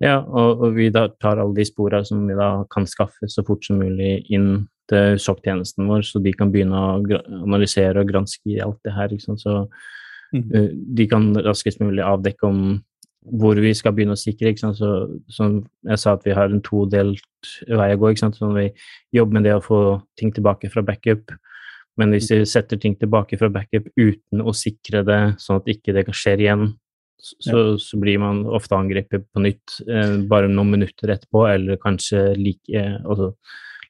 Ja, 0.00 0.18
og, 0.24 0.62
og 0.64 0.76
vi 0.78 0.88
da 0.92 1.06
tar 1.20 1.40
alle 1.42 1.56
de 1.58 1.66
spora 1.68 2.00
som 2.08 2.22
vi 2.28 2.36
da 2.36 2.64
kan 2.72 2.86
skaffe 2.88 3.28
så 3.28 3.44
fort 3.44 3.66
som 3.66 3.82
mulig 3.82 4.22
inn 4.32 4.64
til 4.90 5.18
sjokktjenesten 5.20 5.86
vår, 5.86 6.04
så 6.06 6.22
de 6.24 6.32
kan 6.34 6.50
begynne 6.52 6.76
å 6.76 7.18
analysere 7.44 8.00
og 8.00 8.08
granske 8.08 8.56
alt 8.64 8.80
det 8.86 8.94
her. 8.96 9.12
Så 9.20 9.58
mm. 10.32 10.46
uh, 10.54 10.70
de 10.98 11.06
kan 11.10 11.28
raskest 11.44 11.84
mulig 11.84 12.02
avdekke 12.06 12.48
om 12.48 12.62
hvor 13.40 13.60
vi 13.60 13.74
skal 13.76 13.92
begynne 13.94 14.16
å 14.16 14.20
sikre. 14.20 14.54
Så, 14.56 14.90
som 15.28 15.60
jeg 15.86 16.00
sa, 16.00 16.16
at 16.16 16.24
vi 16.24 16.34
har 16.36 16.48
en 16.48 16.64
todelt 16.64 17.52
vei 17.68 17.92
å 17.92 18.00
gå. 18.00 18.10
ikke 18.10 18.24
sant? 18.24 18.40
Så 18.40 18.48
vi 18.56 18.70
jobber 19.14 19.38
med 19.38 19.48
det 19.48 19.58
å 19.58 19.64
få 19.64 19.80
ting 20.18 20.32
tilbake 20.32 20.72
fra 20.72 20.84
backup. 20.86 21.36
Men 22.00 22.14
hvis 22.14 22.30
vi 22.32 22.44
setter 22.48 22.80
ting 22.80 22.96
tilbake 22.96 23.36
fra 23.36 23.50
backup 23.52 23.90
uten 24.00 24.40
å 24.40 24.54
sikre 24.56 25.04
det, 25.04 25.20
sånn 25.42 25.60
at 25.60 25.68
ikke 25.68 25.92
det 25.96 26.06
skjer 26.08 26.40
igjen, 26.46 26.70
så, 27.22 27.78
så 27.78 27.98
blir 28.00 28.20
man 28.22 28.44
ofte 28.48 28.76
angrepet 28.76 29.26
på 29.32 29.42
nytt 29.44 29.80
eh, 29.88 30.16
bare 30.30 30.50
noen 30.50 30.72
minutter 30.76 31.12
etterpå, 31.16 31.44
eller 31.50 31.80
kanskje 31.82 32.30
like, 32.38 32.70
eh, 32.76 32.96
altså, 33.04 33.32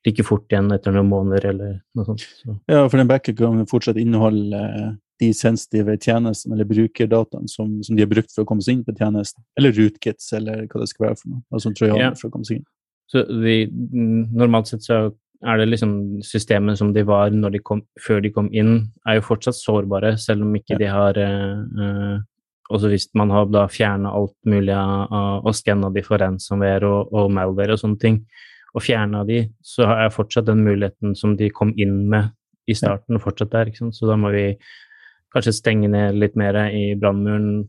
like 0.07 0.25
fort 0.27 0.51
igjen 0.53 0.73
etter 0.75 0.95
noen 0.95 1.11
måneder, 1.11 1.51
eller 1.53 1.79
noe 1.99 2.09
sånt. 2.09 2.27
Så. 2.41 2.57
Ja, 2.71 2.83
for 2.87 2.99
den 3.01 3.11
backup 3.11 3.39
kan 3.41 3.63
fortsatt 3.71 4.01
inneholde 4.01 4.65
eh, 4.67 4.91
de 5.21 5.31
sensitive 5.37 5.99
tjenestene 6.01 6.57
eller 6.57 6.69
brukerdataene 6.69 7.51
som, 7.51 7.79
som, 7.85 7.97
de 7.97 8.07
har 8.07 8.11
brukt 8.11 8.33
for 8.33 8.45
å 8.45 8.49
komme 8.49 8.65
seg 8.65 8.79
inn 8.79 8.85
på 8.87 8.97
tjenesten. 8.97 9.45
Eller 9.61 9.75
rootkits, 9.77 10.31
eller 10.37 10.65
hva 10.65 10.83
det 10.83 10.93
skal 10.93 11.11
være 11.11 11.19
for 11.21 11.35
noe. 11.35 11.43
Altså 11.53 11.75
trojaner 11.77 12.07
ja. 12.09 12.15
for 12.17 12.31
å 12.31 12.37
komme 12.37 12.49
seg 12.49 12.61
inn. 12.61 12.69
Så 13.11 13.27
de, 13.27 13.57
normalt 14.41 14.71
sett 14.71 14.87
så 14.87 15.03
er 15.41 15.61
det 15.61 15.71
liksom 15.71 15.93
systemene 16.25 16.77
som 16.77 16.93
de 16.93 17.03
var 17.09 17.33
de 17.33 17.61
kom, 17.65 17.83
før 18.01 18.21
de 18.25 18.33
kom 18.33 18.51
inn, 18.53 18.91
er 19.09 19.19
jo 19.19 19.27
fortsatt 19.31 19.57
sårbare, 19.57 20.15
selv 20.21 20.45
om 20.45 20.53
ikke 20.57 20.77
ja. 20.77 20.81
de 20.83 20.91
har 20.93 21.21
uh, 22.71 22.75
Også 22.75 22.89
hvis 22.89 23.09
man 23.19 23.31
har 23.35 23.51
da 23.51 23.67
fjerna 23.69 24.13
alt 24.15 24.37
mulig 24.47 24.75
av 24.75 25.45
og 25.45 25.55
skanna 25.55 25.91
de 25.91 26.03
for 26.07 26.23
ransomware 26.23 26.87
og, 26.87 27.13
og 27.13 27.33
malware 27.35 27.75
og 27.75 27.83
sånne 27.83 28.01
ting, 28.01 28.21
og 28.75 28.85
fjerna 28.87 29.25
de, 29.27 29.45
så 29.67 29.89
er 29.97 30.13
fortsatt 30.15 30.47
den 30.47 30.63
muligheten 30.63 31.17
som 31.19 31.35
de 31.37 31.51
kom 31.51 31.73
inn 31.77 32.05
med 32.11 32.31
i 32.71 32.77
starten, 32.79 33.19
fortsatt 33.23 33.51
der. 33.51 33.71
ikke 33.71 33.83
sant? 33.83 33.97
Så 33.99 34.07
da 34.07 34.17
må 34.21 34.31
vi 34.35 34.45
kanskje 35.35 35.57
stenge 35.57 35.91
ned 35.91 36.19
litt 36.19 36.37
mer 36.39 36.59
i 36.69 36.95
brannmuren, 36.99 37.65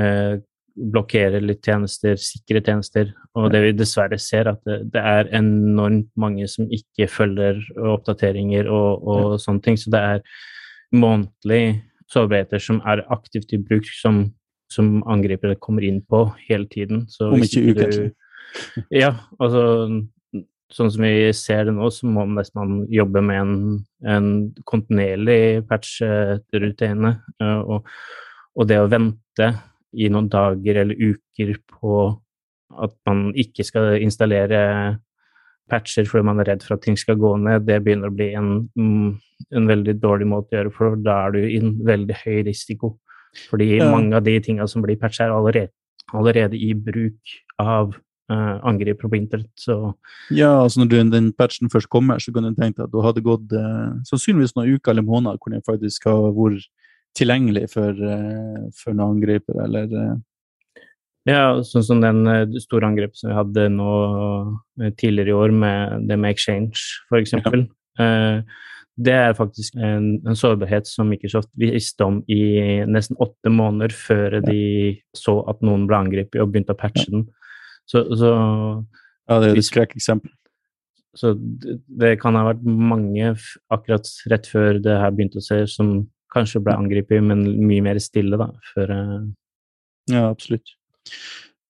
eh, 0.00 0.38
blokkere 0.80 1.42
litt 1.42 1.64
tjenester, 1.66 2.16
sikre 2.20 2.62
tjenester. 2.64 3.12
Og 3.36 3.50
det 3.52 3.60
vi 3.64 3.72
dessverre 3.76 4.18
ser, 4.18 4.48
at 4.48 4.62
det, 4.64 4.78
det 4.94 5.02
er 5.02 5.32
enormt 5.36 6.08
mange 6.16 6.48
som 6.48 6.70
ikke 6.72 7.08
følger 7.10 7.60
oppdateringer 7.76 8.70
og, 8.70 9.04
og 9.04 9.36
sånne 9.42 9.64
ting. 9.66 9.76
Så 9.80 9.92
det 9.92 10.00
er 10.00 10.24
månedlig 10.96 11.82
sårbarheter 12.10 12.62
som 12.62 12.80
er 12.88 13.04
aktivt 13.14 13.52
i 13.54 13.60
bruk, 13.62 13.88
som, 14.00 14.24
som 14.72 14.98
angripere 15.10 15.58
kommer 15.60 15.86
inn 15.86 16.00
på 16.02 16.26
hele 16.48 16.68
tiden. 16.70 17.06
Så 17.10 17.30
Om 17.30 17.44
ikke 17.46 17.66
ukentlig. 17.70 18.10
Ja, 18.90 19.14
altså 19.38 19.62
sånn 20.74 20.90
som 20.94 21.04
vi 21.04 21.30
ser 21.34 21.66
det 21.66 21.74
nå, 21.74 21.88
så 21.90 22.06
må 22.06 22.24
man 22.30 22.74
jobbe 22.90 23.22
med 23.26 23.40
en, 23.40 23.54
en 24.06 24.28
kontinuerlig 24.68 25.66
patch-rutine. 25.70 27.14
Eh, 27.42 27.60
og, 27.60 27.88
og, 28.54 28.66
det 28.70 28.78
å 28.80 28.90
vente 28.90 29.50
i 29.90 30.10
noen 30.12 30.30
dager 30.30 30.82
eller 30.84 30.98
uker 30.98 31.56
på 31.74 32.02
at 32.80 32.94
man 33.08 33.30
ikke 33.38 33.66
skal 33.66 33.98
installere 33.98 34.60
patcher 35.70 36.08
fordi 36.08 36.26
man 36.26 36.42
er 36.42 36.50
redd 36.52 36.64
for 36.66 36.76
at 36.76 36.84
ting 36.84 36.98
skal 36.98 37.18
gå 37.20 37.34
ned, 37.42 37.66
det 37.68 37.80
begynner 37.84 38.10
å 38.10 38.16
bli 38.16 38.32
en, 38.38 38.50
en 38.76 39.70
veldig 39.70 39.96
dårlig 40.02 40.28
måte 40.30 40.54
å 40.54 40.58
gjøre 40.58 40.74
for 40.76 40.98
da 41.00 41.22
er 41.26 41.36
du 41.36 41.40
i 41.44 41.58
en 41.60 41.74
veldig 41.86 42.18
høy 42.24 42.42
risiko. 42.50 42.94
Fordi 43.50 43.76
ja. 43.76 43.88
mange 43.90 44.16
av 44.18 44.24
de 44.26 44.36
tingene 44.42 44.68
som 44.68 44.82
blir 44.82 44.98
patcha, 44.98 45.26
er 45.26 45.34
allerede, 45.34 45.70
allerede 46.16 46.58
i 46.58 46.72
bruk 46.74 47.36
av 47.62 47.92
uh, 47.94 48.56
angriper 48.66 49.08
på 49.08 49.18
internett. 49.20 49.52
Så. 49.58 49.76
Ja, 50.34 50.62
altså 50.62 50.82
når 50.82 51.10
den 51.12 51.32
patchen 51.32 51.70
først 51.70 51.90
kommer, 51.92 52.18
så 52.18 52.34
kan 52.34 52.48
du 52.48 52.54
tenke 52.58 52.84
at 52.84 52.92
du 52.92 53.00
hadde 53.04 53.24
gått 53.24 53.54
uh, 53.54 53.94
sannsynligvis 54.08 54.56
noen 54.56 54.76
uker 54.76 54.94
eller 54.94 55.06
måneder 55.06 55.38
hvor 55.38 55.54
den 55.54 55.66
faktisk 55.66 56.10
har 56.10 56.32
vært 56.36 56.66
tilgjengelig 57.18 57.68
for, 57.72 57.94
uh, 57.94 58.66
for 58.82 58.94
noen 58.94 59.18
angriper, 59.18 59.62
eller 59.66 60.18
Ja, 61.28 61.60
sånn 61.66 61.84
som 61.84 62.00
den 62.00 62.24
store 62.62 62.88
angrepet 62.88 63.20
som 63.20 63.28
vi 63.28 63.36
hadde 63.36 63.66
nå 63.74 63.92
tidligere 64.96 65.34
i 65.34 65.36
år, 65.36 65.52
med 65.52 66.08
det 66.08 66.16
med 66.16 66.32
Exchange, 66.32 66.80
f.eks. 67.10 67.34
Ja. 67.36 68.40
Det 69.00 69.12
er 69.16 69.36
faktisk 69.36 69.76
en, 69.80 70.18
en, 70.26 70.36
sårbarhet 70.36 70.88
som 70.88 71.08
Microsoft 71.08 71.48
visste 71.56 72.04
om 72.04 72.18
i 72.28 72.40
nesten 72.90 73.16
åtte 73.22 73.52
måneder 73.52 73.94
før 73.96 74.40
ja. 74.40 74.42
de 74.44 74.62
så 75.16 75.38
at 75.48 75.62
noen 75.64 75.86
ble 75.88 76.00
angrepet 76.02 76.40
og 76.42 76.50
begynte 76.52 76.74
å 76.76 76.80
patche 76.80 77.06
ja. 77.06 77.14
den. 77.14 77.24
Så, 77.88 78.04
så 78.18 78.32
Ja, 79.30 79.38
det 79.40 79.52
er 79.52 79.60
et 79.60 79.68
skrekkeksempel. 79.68 80.32
Så 81.16 81.32
det, 81.34 81.80
det, 82.00 82.16
kan 82.22 82.36
ha 82.38 82.44
vært 82.52 82.66
mange 82.66 83.32
akkurat 83.72 84.10
rett 84.30 84.50
før 84.50 84.78
det 84.82 84.98
her 85.02 85.14
begynte 85.14 85.40
å 85.40 85.46
se, 85.46 85.62
som 85.70 85.94
kanskje 86.34 86.62
ble 86.62 86.76
angrepet, 86.76 87.22
men 87.24 87.42
mye 87.66 87.82
mer 87.82 87.98
stille, 88.02 88.38
da, 88.38 88.50
før. 88.74 88.92
Ja, 90.10 90.28
absolutt. 90.28 90.76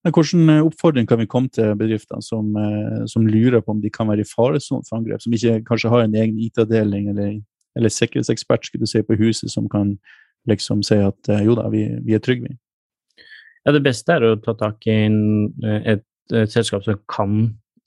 Men 0.05 0.15
hvordan 0.17 0.55
eh, 0.55 0.63
oppfordring 0.65 1.09
kan 1.09 1.21
vi 1.21 1.29
komme 1.29 1.53
til 1.53 1.75
bedrifter 1.79 2.23
som, 2.25 2.55
eh, 2.57 3.03
som 3.11 3.27
lurer 3.29 3.61
på 3.61 3.75
om 3.75 3.83
de 3.83 3.93
kan 3.93 4.09
være 4.09 4.25
i 4.25 4.31
faresonen 4.31 4.87
for 4.89 5.01
angrep, 5.01 5.23
som 5.25 5.37
ikke 5.37 5.61
kanskje 5.69 5.93
har 5.93 6.07
en 6.07 6.17
egen 6.17 6.39
IT-avdeling 6.41 7.11
eller, 7.13 7.35
eller, 7.77 7.93
sikkerhetsekspert 7.93 8.67
skulle 8.67 8.89
du 8.89 8.91
si, 8.91 9.03
på 9.05 9.19
huset 9.21 9.53
som 9.53 9.69
kan 9.69 9.99
liksom 10.49 10.81
si 10.87 10.97
at 11.05 11.29
jo 11.45 11.55
da, 11.59 11.69
vi, 11.69 11.85
vi 12.07 12.17
er 12.17 12.23
trygge, 12.25 12.49
vi? 12.49 13.25
Ja, 13.67 13.75
det 13.77 13.83
beste 13.85 14.15
er 14.15 14.25
å 14.25 14.39
ta 14.41 14.55
tak 14.57 14.87
i 14.89 14.95
en, 15.05 15.19
et 15.85 16.07
et 16.39 16.53
selskap 16.53 16.85
som 16.87 16.99
kan 17.11 17.37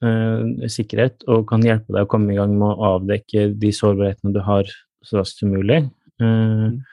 eh, 0.04 0.68
sikkerhet 0.72 1.24
og 1.32 1.46
kan 1.52 1.64
hjelpe 1.66 1.94
deg 1.94 2.06
å 2.06 2.10
komme 2.12 2.34
i 2.34 2.40
gang 2.40 2.56
med 2.58 2.68
å 2.70 2.96
avdekke 2.98 3.52
de 3.60 3.72
sårbarhetene 3.76 4.34
du 4.36 4.42
har 4.44 4.70
så 5.04 5.20
raskt 5.20 5.44
som 5.44 5.52
mulig. 5.54 5.84
Uh, 6.22 6.26
uh, 6.26 6.93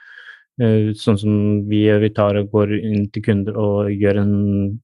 sånn 0.59 1.17
som 1.17 1.35
vi 1.69 1.85
gjør, 1.85 2.01
vi 2.03 2.09
tar 2.13 2.37
og 2.37 2.51
går 2.51 2.73
inn 2.77 3.07
til 3.13 3.23
kunder 3.25 3.55
og 3.57 3.91
gjør 3.93 4.19
en 4.21 4.33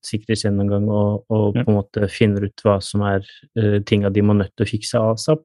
sikkerhetsgjennomgang 0.06 0.88
og, 0.90 1.26
og 1.30 1.58
på 1.58 1.66
en 1.66 1.78
måte 1.78 2.08
finner 2.10 2.48
ut 2.48 2.64
hva 2.66 2.78
som 2.82 3.04
er 3.06 3.26
uh, 3.60 3.78
tinga 3.86 4.10
de 4.10 4.24
må 4.26 4.34
nødt 4.38 4.56
til 4.56 4.66
å 4.66 4.70
fikse 4.70 5.02
asap. 5.12 5.44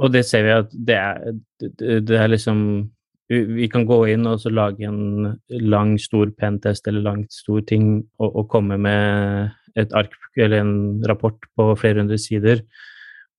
Og 0.00 0.10
det 0.14 0.24
ser 0.26 0.46
vi 0.46 0.54
at 0.54 0.72
det 0.72 0.96
er, 0.96 1.36
det, 1.60 2.00
det 2.08 2.18
er 2.18 2.32
liksom 2.32 2.90
vi 3.30 3.68
kan 3.70 3.84
gå 3.86 4.00
inn 4.10 4.26
og 4.26 4.42
lage 4.50 4.88
en 4.88 5.36
lang, 5.70 5.94
stor 6.02 6.32
pentest 6.34 6.88
eller 6.90 7.04
langt 7.04 7.30
stor 7.30 7.60
ting 7.62 8.00
og, 8.18 8.30
og, 8.32 8.48
komme 8.50 8.78
med 8.80 9.52
et 9.78 9.92
ark 9.94 10.16
eller 10.34 10.64
en 10.64 10.72
rapport 11.06 11.38
på 11.54 11.68
flere 11.78 12.02
hundre 12.02 12.18
sider, 12.18 12.64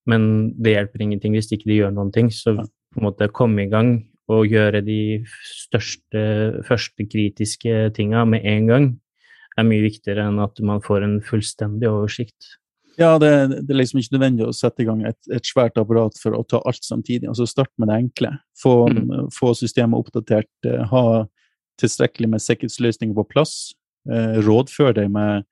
men 0.08 0.54
det 0.56 0.78
hjelper 0.78 1.04
ingenting 1.04 1.36
hvis 1.36 1.52
ikke 1.52 1.68
de 1.68 1.82
gjør 1.82 1.92
noen 1.92 2.12
ting. 2.14 2.30
Så 2.32 2.56
på 2.56 3.00
en 3.00 3.06
måte 3.10 3.28
komme 3.36 3.66
i 3.66 3.68
gang 3.72 3.98
og 4.32 4.50
gjøre 4.50 4.82
de 4.86 5.02
største, 5.46 6.24
første 6.68 7.06
kritiske 7.08 7.92
tinga 7.96 8.24
med 8.28 8.46
en 8.48 8.70
gang 8.70 8.88
er 9.58 9.68
mye 9.68 9.84
viktigere 9.84 10.24
enn 10.30 10.40
at 10.40 10.60
man 10.64 10.82
får 10.84 11.04
en 11.04 11.16
fullstendig 11.24 11.90
oversikt. 11.90 12.56
Ja, 13.00 13.16
det, 13.20 13.30
det, 13.52 13.70
er 13.72 13.78
liksom 13.80 14.00
ikke 14.00 14.16
nødvendig 14.16 14.46
å 14.46 14.54
sette 14.56 14.84
i 14.84 14.88
gang 14.88 15.04
et, 15.08 15.18
et, 15.32 15.44
svært 15.48 15.78
apparat 15.80 16.18
for 16.20 16.36
å 16.36 16.42
ta 16.48 16.60
alt 16.68 16.84
samtidig. 16.84 17.28
altså 17.28 17.46
Start 17.48 17.72
med 17.80 17.88
det 17.88 18.00
enkle. 18.02 18.34
Få, 18.60 18.74
mm. 18.92 19.30
få 19.32 19.54
systemet 19.56 20.00
oppdatert. 20.00 20.50
Eh, 20.68 20.82
ha 20.92 21.04
tilstrekkelig 21.80 22.34
med 22.34 22.44
sikkerhetsløsninger 22.44 23.16
på 23.16 23.24
plass. 23.32 23.72
Eh, 24.12 24.40
rådfør 24.44 24.92
deg 25.00 25.08
med 25.12 25.48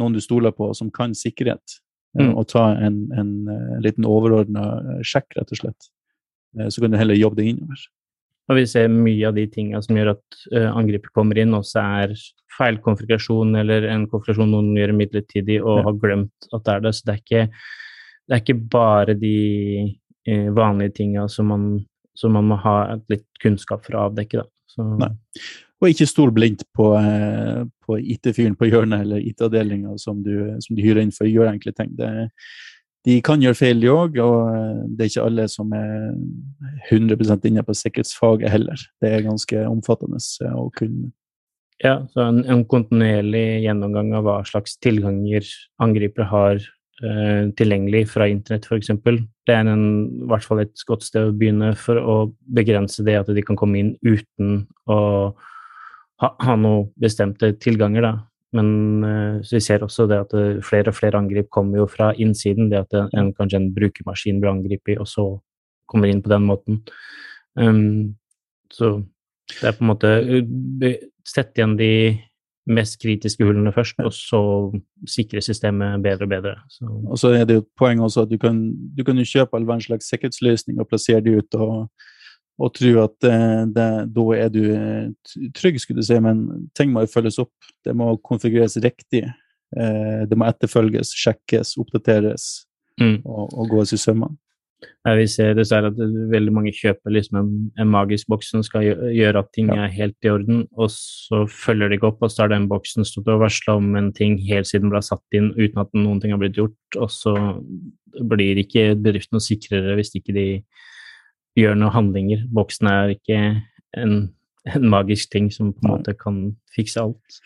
noen 0.00 0.16
du 0.16 0.20
stoler 0.24 0.52
på 0.56 0.70
som 0.76 0.90
kan 0.94 1.16
sikkerhet, 1.16 1.78
eh, 2.18 2.26
mm. 2.26 2.34
og 2.36 2.48
ta 2.52 2.68
en, 2.74 3.02
en, 3.12 3.32
en 3.48 3.56
eh, 3.56 3.80
liten 3.84 4.08
overordna 4.08 4.68
eh, 4.80 5.02
sjekk, 5.06 5.32
rett 5.38 5.52
og 5.52 5.62
slett. 5.64 5.90
Så 6.68 6.82
kan 6.82 6.92
du 6.92 6.98
heller 7.00 7.16
jobbe 7.16 7.38
deg 7.38 7.54
innover. 7.54 7.80
Og 8.50 8.58
vi 8.58 8.64
ser 8.68 8.90
mye 8.90 9.28
av 9.28 9.36
de 9.36 9.44
tingene 9.50 9.80
som 9.84 9.96
gjør 9.96 10.14
at 10.16 10.38
uh, 10.54 10.70
angriper 10.74 11.12
kommer 11.14 11.38
inn, 11.38 11.54
også 11.54 11.82
er 12.02 12.14
feil 12.52 12.78
konfigurasjon 12.84 13.54
eller 13.62 13.86
en 13.88 14.08
konfigurasjon 14.10 14.50
noen 14.52 14.74
gjør 14.76 14.92
midlertidig 14.98 15.60
og 15.62 15.86
har 15.86 15.98
glemt 16.02 16.50
at 16.50 16.66
det 16.66 16.74
er 16.74 16.84
det. 16.86 16.94
Så 16.96 17.06
det 17.06 17.14
er 17.14 17.22
ikke, 17.22 17.44
det 18.26 18.36
er 18.36 18.44
ikke 18.44 18.60
bare 18.74 19.18
de 19.18 19.36
uh, 20.28 20.48
vanlige 20.58 20.98
tinga 21.00 21.28
som 21.32 21.52
man, 21.54 21.68
som 22.18 22.34
man 22.36 22.50
må 22.50 22.58
ha 22.64 22.78
litt 23.12 23.28
kunnskap 23.42 23.86
for 23.86 23.98
å 23.98 24.08
avdekke. 24.10 24.42
Da. 24.42 24.50
Så, 24.74 24.88
Nei. 25.00 25.14
Og 25.82 25.90
ikke 25.90 26.06
stol 26.06 26.30
blindt 26.30 26.62
på, 26.78 26.92
eh, 26.94 27.64
på 27.82 27.96
IT-fyren 27.98 28.54
på 28.54 28.68
hjørnet 28.68 29.02
eller 29.02 29.24
IT-avdelinga 29.26 29.96
som, 29.98 30.20
som, 30.22 30.76
du 30.76 30.78
hyrer 30.78 31.02
inn 31.02 31.10
for 31.10 31.26
å 31.26 31.32
gjøre 31.32 31.56
enkle 31.56 31.72
ting. 31.74 31.90
Det, 31.98 32.10
de 33.06 33.16
kan 33.24 33.42
gjøre 33.42 33.58
feil, 33.58 33.80
de 33.82 33.90
òg, 33.90 34.18
og 34.22 34.36
eh, 34.52 34.82
det 34.94 35.04
er 35.04 35.10
ikke 35.10 35.24
alle 35.26 35.48
som 35.50 35.72
er 35.74 36.12
100% 36.90 37.48
inne 37.48 37.64
på 37.66 37.74
sikkerhetsfaget 37.74 38.52
heller. 38.52 38.84
Det 39.02 39.10
er 39.10 39.26
ganske 39.26 39.64
omfattende 39.66 40.20
eh, 40.22 40.54
å 40.54 40.68
kunne. 40.76 41.10
Ja, 41.82 41.96
så 42.12 42.28
en, 42.28 42.44
en 42.46 42.62
kontinuerlig 42.70 43.64
gjennomgang 43.64 44.12
av 44.14 44.28
hva 44.28 44.36
slags 44.46 44.76
tilganger 44.84 45.48
angripere 45.82 46.28
har 46.30 46.60
eh, 46.62 47.50
tilgjengelig 47.58 48.04
fra 48.12 48.28
internett, 48.30 48.68
f.eks. 48.70 48.92
Det 49.02 49.56
er 49.56 49.66
en, 49.66 49.86
i 50.22 50.28
hvert 50.30 50.46
fall 50.46 50.62
et 50.62 50.86
godt 50.86 51.08
sted 51.08 51.32
å 51.32 51.34
begynne 51.34 51.72
for 51.74 51.98
å 51.98 52.16
begrense 52.54 53.02
det 53.02 53.18
at 53.18 53.32
de 53.34 53.42
kan 53.42 53.58
komme 53.58 53.82
inn 53.82 53.96
uten 54.06 54.68
å 54.86 55.00
ha, 56.22 56.30
ha 56.30 56.54
noen 56.54 56.92
bestemte 57.02 57.50
tilganger, 57.58 58.06
da. 58.06 58.14
Men 58.52 59.04
uh, 59.04 59.40
vi 59.40 59.60
ser 59.64 59.84
også 59.84 60.06
det 60.10 60.18
at 60.26 60.34
eh, 60.36 60.60
flere 60.64 60.92
og 60.92 60.96
flere 60.98 61.16
angrip 61.18 61.48
kommer 61.50 61.82
jo 61.82 61.86
fra 61.88 62.10
innsiden. 62.12 62.68
Det 62.72 62.82
at 62.84 63.14
en, 63.16 63.32
kanskje 63.36 63.62
en 63.62 63.70
brukermaskin 63.74 64.42
blir 64.42 64.52
angrepet, 64.52 65.00
og 65.00 65.08
så 65.08 65.24
kommer 65.88 66.12
inn 66.12 66.20
på 66.24 66.32
den 66.32 66.44
måten. 66.48 66.82
Um, 67.56 68.14
så 68.72 68.98
det 69.60 69.68
er 69.68 69.76
på 69.76 69.84
en 69.84 69.90
måte 69.92 70.12
Sette 71.28 71.60
igjen 71.60 71.76
de 71.78 71.92
mest 72.66 72.96
kritiske 73.02 73.44
hullene 73.46 73.72
først, 73.74 74.00
og 74.02 74.12
så 74.14 74.40
sikre 75.08 75.42
systemet 75.42 76.02
bedre 76.02 76.26
og 76.26 76.32
bedre. 76.32 76.54
Så. 76.70 76.86
Og 76.86 77.18
så 77.18 77.30
er 77.36 77.44
det 77.46 77.56
jo 77.56 77.62
et 77.62 77.68
poeng 77.78 78.02
også 78.02 78.24
at 78.26 78.30
du 78.30 78.38
kan, 78.42 78.58
du 78.96 79.04
kan 79.06 79.18
kjøpe 79.22 79.54
all 79.56 79.66
verdens 79.66 79.86
slags 79.86 80.10
sikkerhetsløsninger 80.10 80.82
og 80.82 80.90
plassere 80.90 81.22
de 81.22 81.36
ut 81.38 81.58
og, 81.58 81.88
og 82.60 82.74
tro 82.76 82.90
at 83.02 83.14
det, 83.24 83.36
det, 83.76 83.88
da 84.12 84.26
er 84.36 84.50
du 84.52 84.62
trygg, 85.56 85.80
skulle 85.80 86.02
du 86.02 86.06
si, 86.06 86.18
men 86.22 86.68
ting 86.76 86.92
må 86.92 87.06
jo 87.06 87.12
følges 87.14 87.40
opp. 87.42 87.72
Det 87.84 87.94
må 87.96 88.12
konfigureres 88.24 88.76
riktig. 88.84 89.24
Eh, 89.72 90.22
det 90.28 90.38
må 90.38 90.46
etterfølges, 90.50 91.14
sjekkes, 91.16 91.76
oppdateres 91.80 92.66
mm. 93.00 93.22
og, 93.24 93.46
og 93.56 93.72
gås 93.72 93.96
i 93.96 94.00
sømmene. 94.00 94.36
Ja, 95.06 95.14
vi 95.18 95.28
ser 95.30 95.54
dessverre 95.54 95.92
at 95.92 95.98
veldig 96.30 96.52
mange 96.54 96.72
kjøper 96.74 97.14
liksom 97.14 97.38
en, 97.38 97.50
en, 97.78 97.90
magisk 97.90 98.28
boks 98.30 98.48
som 98.50 98.62
skal 98.66 98.84
gjøre 99.14 99.42
at 99.42 99.50
ting 99.54 99.70
ja. 99.70 99.84
er 99.84 99.94
helt 99.94 100.26
i 100.26 100.30
orden, 100.30 100.64
og 100.74 100.90
så 100.94 101.44
følger 101.50 101.90
de 101.90 101.98
ikke 101.98 102.08
opp, 102.10 102.22
og 102.22 102.32
så 102.32 102.44
har 102.44 102.52
den 102.52 102.68
boksen 102.70 103.06
stått 103.06 103.30
og 103.30 103.42
varsla 103.44 103.76
om 103.78 103.92
en 103.98 104.10
ting 104.14 104.38
helt 104.48 104.70
siden 104.70 104.88
den 104.88 104.94
ble 104.94 105.02
satt 105.06 105.38
inn 105.38 105.52
uten 105.58 105.82
at 105.84 105.94
noen 105.94 106.22
ting 106.22 106.34
har 106.34 106.42
blitt 106.42 106.58
gjort, 106.58 106.98
og 106.98 107.10
så 107.14 107.34
blir 108.32 108.58
ikke 108.62 108.92
bedriften 109.02 109.38
noe 109.38 109.44
sikrere 109.44 109.96
hvis 109.98 110.14
ikke 110.18 110.34
de 110.36 110.46
gjør 111.58 111.76
noen 111.78 111.94
handlinger. 111.94 112.44
Boksen 112.54 112.88
er 112.90 113.14
ikke 113.16 113.40
en, 113.98 114.18
en 114.68 114.90
magisk 114.90 115.32
ting 115.32 115.50
som 115.52 115.72
på 115.74 115.86
en 115.86 115.94
måte 115.94 116.14
kan 116.18 116.44
fikse 116.76 117.02
alt. 117.02 117.42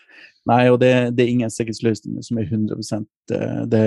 Nei, 0.47 0.61
og 0.71 0.79
det, 0.79 0.91
det, 1.17 1.25
er 1.25 1.33
ingen 1.33 1.51
sikkerhetsløsninger 1.51 2.23
som 2.23 2.37
er 2.39 2.47
100 2.47 2.77
eh, 3.35 3.63
det, 3.67 3.81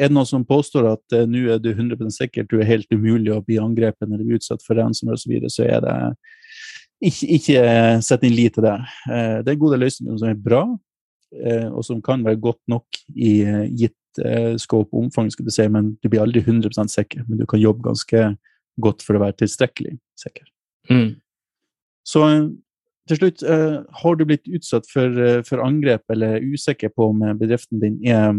Er 0.00 0.08
det 0.08 0.14
noen 0.16 0.28
som 0.28 0.46
påstår 0.48 0.88
at 0.94 1.16
uh, 1.16 1.26
nå 1.28 1.44
er 1.52 1.60
du 1.60 1.68
100% 1.74 2.14
sikker, 2.14 2.46
du 2.48 2.56
er 2.62 2.70
helt 2.70 2.88
umulig 2.94 3.34
å 3.34 3.42
bli 3.44 3.58
angrepet 3.60 4.06
eller 4.06 4.24
bli 4.24 4.38
utsatt 4.38 4.64
for 4.64 4.80
ransomware 4.80 5.20
osv., 5.20 5.34
så, 5.44 5.52
så 5.58 5.66
er 5.68 5.84
det 5.84 5.96
ikke, 7.10 7.28
ikke 7.36 7.66
uh, 7.66 8.00
sett 8.04 8.24
inn 8.24 8.36
lit 8.38 8.56
til 8.56 8.64
det. 8.64 8.78
Uh, 9.04 9.38
det 9.44 9.52
er 9.52 9.60
gode 9.60 9.80
løsninger 9.82 10.16
som 10.22 10.30
er 10.32 10.40
bra, 10.48 10.64
uh, 11.44 11.68
og 11.74 11.84
som 11.84 12.00
kan 12.04 12.24
være 12.24 12.40
godt 12.48 12.62
nok 12.72 13.02
i 13.14 13.34
gitt 13.76 13.94
scope 14.58 14.88
og 14.96 15.04
omfang, 15.04 15.28
skal 15.30 15.46
du 15.46 15.52
si, 15.54 15.62
men 15.70 15.92
du 16.02 16.08
blir 16.10 16.24
aldri 16.24 16.40
100% 16.40 16.90
sikker. 16.90 17.20
Men 17.28 17.38
du 17.38 17.44
kan 17.46 17.60
jobbe 17.60 17.84
ganske 17.84 18.22
godt 18.80 19.04
for 19.04 19.18
å 19.18 19.22
være 19.22 19.38
tilstrekkelig 19.42 19.96
sikker. 20.18 20.46
Mm. 20.90 21.18
Så 22.08 22.24
til 23.08 23.20
slutt, 23.20 23.42
uh, 23.44 23.80
har 24.02 24.16
du 24.16 24.24
blitt 24.28 24.48
utsatt 24.52 24.88
for, 24.90 25.08
uh, 25.08 25.40
for, 25.46 25.62
angrep 25.64 26.04
eller 26.12 26.44
usikker 26.44 26.92
på 26.92 27.10
om 27.12 27.24
bedriften 27.40 27.80
din 27.82 27.98
er 28.06 28.32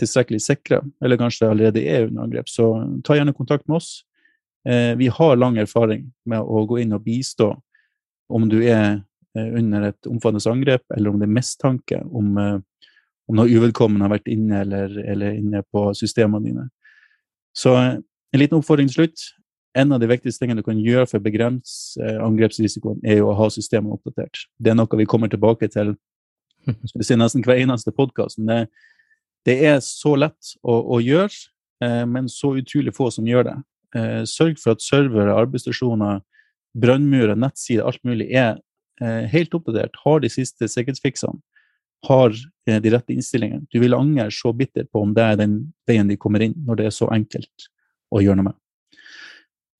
tilstrekkelig 0.00 0.42
sikra, 0.42 0.80
eller 1.04 1.20
kanskje 1.20 1.48
allerede 1.48 1.84
er 1.86 2.08
under 2.08 2.24
angrep, 2.24 2.48
så 2.50 2.72
ta 3.06 3.14
gjerne 3.14 3.36
kontakt 3.36 3.68
med 3.68 3.78
oss. 3.78 4.02
Vi 4.64 5.06
har 5.12 5.36
lang 5.36 5.58
erfaring 5.60 6.06
med 6.26 6.40
å 6.40 6.62
gå 6.66 6.78
inn 6.80 6.96
og 6.96 7.02
bistå 7.04 7.50
om 8.32 8.46
du 8.48 8.56
er 8.64 9.04
under 9.36 9.90
et 9.90 10.08
omfattende 10.08 10.50
angrep, 10.50 10.82
eller 10.96 11.12
om 11.12 11.20
det 11.20 11.28
er 11.28 11.34
mistanke 11.36 12.00
om, 12.00 12.32
om 12.40 13.38
noe 13.38 13.52
uvedkommende 13.52 14.08
har 14.08 14.14
vært 14.16 14.32
inne 14.32 14.62
eller, 14.64 14.96
eller 15.04 15.36
inne 15.36 15.60
på 15.68 15.84
systemene 15.94 16.48
dine. 16.48 16.66
Så 17.54 17.76
en 17.76 18.40
liten 18.40 18.58
oppfordring 18.58 18.90
til 18.90 19.04
slutt 19.04 19.28
en 19.74 19.92
av 19.92 20.00
de 20.00 20.08
viktigste 20.08 20.44
tingene 20.44 20.62
du 20.62 20.66
kan 20.66 20.78
gjøre 20.80 21.06
for 21.10 21.20
å 21.20 21.24
begrense 21.24 22.00
eh, 22.02 22.18
angrepsrisikoen, 22.22 23.00
er 23.02 23.20
jo 23.20 23.30
å 23.32 23.38
ha 23.38 23.48
systemene 23.52 23.96
oppdatert. 23.96 24.46
Det 24.58 24.72
er 24.72 24.78
noe 24.78 25.00
vi 25.00 25.08
kommer 25.10 25.30
tilbake 25.32 25.68
til 25.72 25.96
skal 26.64 27.04
si, 27.04 27.16
nesten 27.20 27.44
hver 27.44 27.60
eneste 27.60 27.92
podkast. 27.94 28.38
Det, 28.38 28.64
det, 29.48 29.58
er 29.66 29.80
så 29.84 30.14
lett 30.16 30.54
å, 30.62 30.78
å 30.96 31.00
gjøre, 31.02 31.34
eh, 31.84 32.04
men 32.10 32.30
så 32.32 32.54
utrolig 32.60 32.94
få 32.96 33.10
som 33.14 33.26
gjør 33.28 33.50
det. 33.50 33.56
Eh, 33.98 34.22
sørg 34.30 34.62
for 34.62 34.76
at 34.76 34.84
servere, 34.84 35.34
arbeidsstasjoner, 35.34 36.22
brannmurer, 36.78 37.34
nettsider, 37.38 37.84
alt 37.86 38.02
mulig 38.06 38.30
er 38.34 38.62
helt 39.02 39.50
oppdatert. 39.58 39.96
Har 40.04 40.20
de 40.22 40.28
siste 40.30 40.68
sikkerhetsfiksene. 40.70 41.40
Har 42.06 42.30
de 42.30 42.90
rette 42.94 43.10
innstillingene. 43.10 43.66
Du 43.74 43.80
vil 43.82 43.96
angre 43.96 44.28
så 44.30 44.52
bittert 44.54 44.86
på 44.94 45.02
om 45.02 45.14
det 45.16 45.24
er 45.32 45.40
den 45.40 45.56
veien 45.88 46.06
de 46.06 46.14
kommer 46.20 46.44
inn, 46.46 46.54
når 46.62 46.78
det 46.78 46.86
er 46.86 46.94
så 46.94 47.08
enkelt 47.10 47.66
å 48.14 48.22
gjøre 48.22 48.38
noe 48.38 48.52
med. 48.52 48.58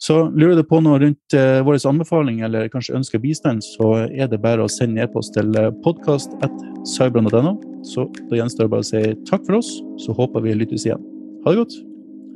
Så 0.04 0.14
lurer 0.36 0.58
du 0.58 0.64
på 0.68 0.82
noe 0.84 0.98
rundt 1.00 1.32
uh, 1.32 1.64
anbefaling 1.64 1.94
anbefalinger 1.94 2.48
eller 2.50 2.68
kanskje 2.68 2.96
ønsker 2.98 3.22
bistand, 3.22 3.64
så 3.64 4.04
er 4.04 4.28
det 4.28 4.42
bare 4.42 4.66
å 4.66 4.68
sende 4.68 5.00
e-post 5.00 5.32
til 5.32 5.54
eh, 5.56 5.70
podkast.cybrand.no. 5.84 7.54
Så 7.88 8.04
da 8.28 8.36
gjenstår 8.36 8.66
det 8.66 8.72
bare 8.74 8.84
å 8.84 8.88
si 8.88 9.00
takk 9.30 9.46
for 9.46 9.62
oss, 9.62 9.70
så 10.04 10.12
håper 10.12 10.44
vi 10.44 10.56
lyttes 10.60 10.84
igjen. 10.84 11.00
Ha 11.46 11.54
det 11.54 11.62
godt. 11.62 11.76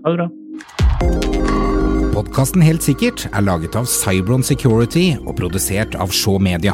Ha 0.04 0.14
det 0.14 0.20
bra. 0.22 0.28
Podkasten 2.14 2.64
Helt 2.64 2.86
sikkert 2.86 3.26
er 3.28 3.44
laget 3.44 3.76
av 3.76 3.84
Cybron 3.90 4.46
Security 4.46 5.10
og 5.26 5.36
produsert 5.36 5.98
av 6.00 6.14
Shaw 6.14 6.40
Media. 6.40 6.72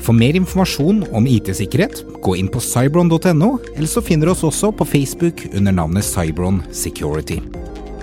For 0.00 0.14
mer 0.16 0.38
informasjon 0.38 1.02
om 1.10 1.26
IT-sikkerhet, 1.26 2.04
gå 2.22 2.36
inn 2.38 2.52
på 2.52 2.62
cybron.no, 2.62 3.50
eller 3.74 3.90
så 3.90 4.04
finner 4.04 4.30
du 4.30 4.36
oss 4.36 4.46
også 4.46 4.70
på 4.78 4.86
Facebook 4.94 5.42
under 5.50 5.74
navnet 5.74 6.06
Cybron 6.06 6.62
Security. 6.70 7.42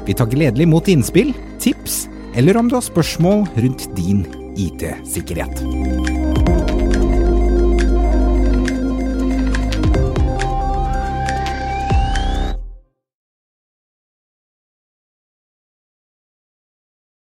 Vi 0.04 0.16
tar 0.16 0.28
gledelig 0.32 0.68
mot 0.68 0.92
innspill, 0.92 1.32
tips 1.63 2.06
eller 2.36 2.58
om 2.58 2.70
du 2.70 2.76
har 2.76 2.86
spørsmål 2.86 3.48
rundt 3.56 3.88
din 3.96 4.26
IT-sikkerhet. 4.58 6.17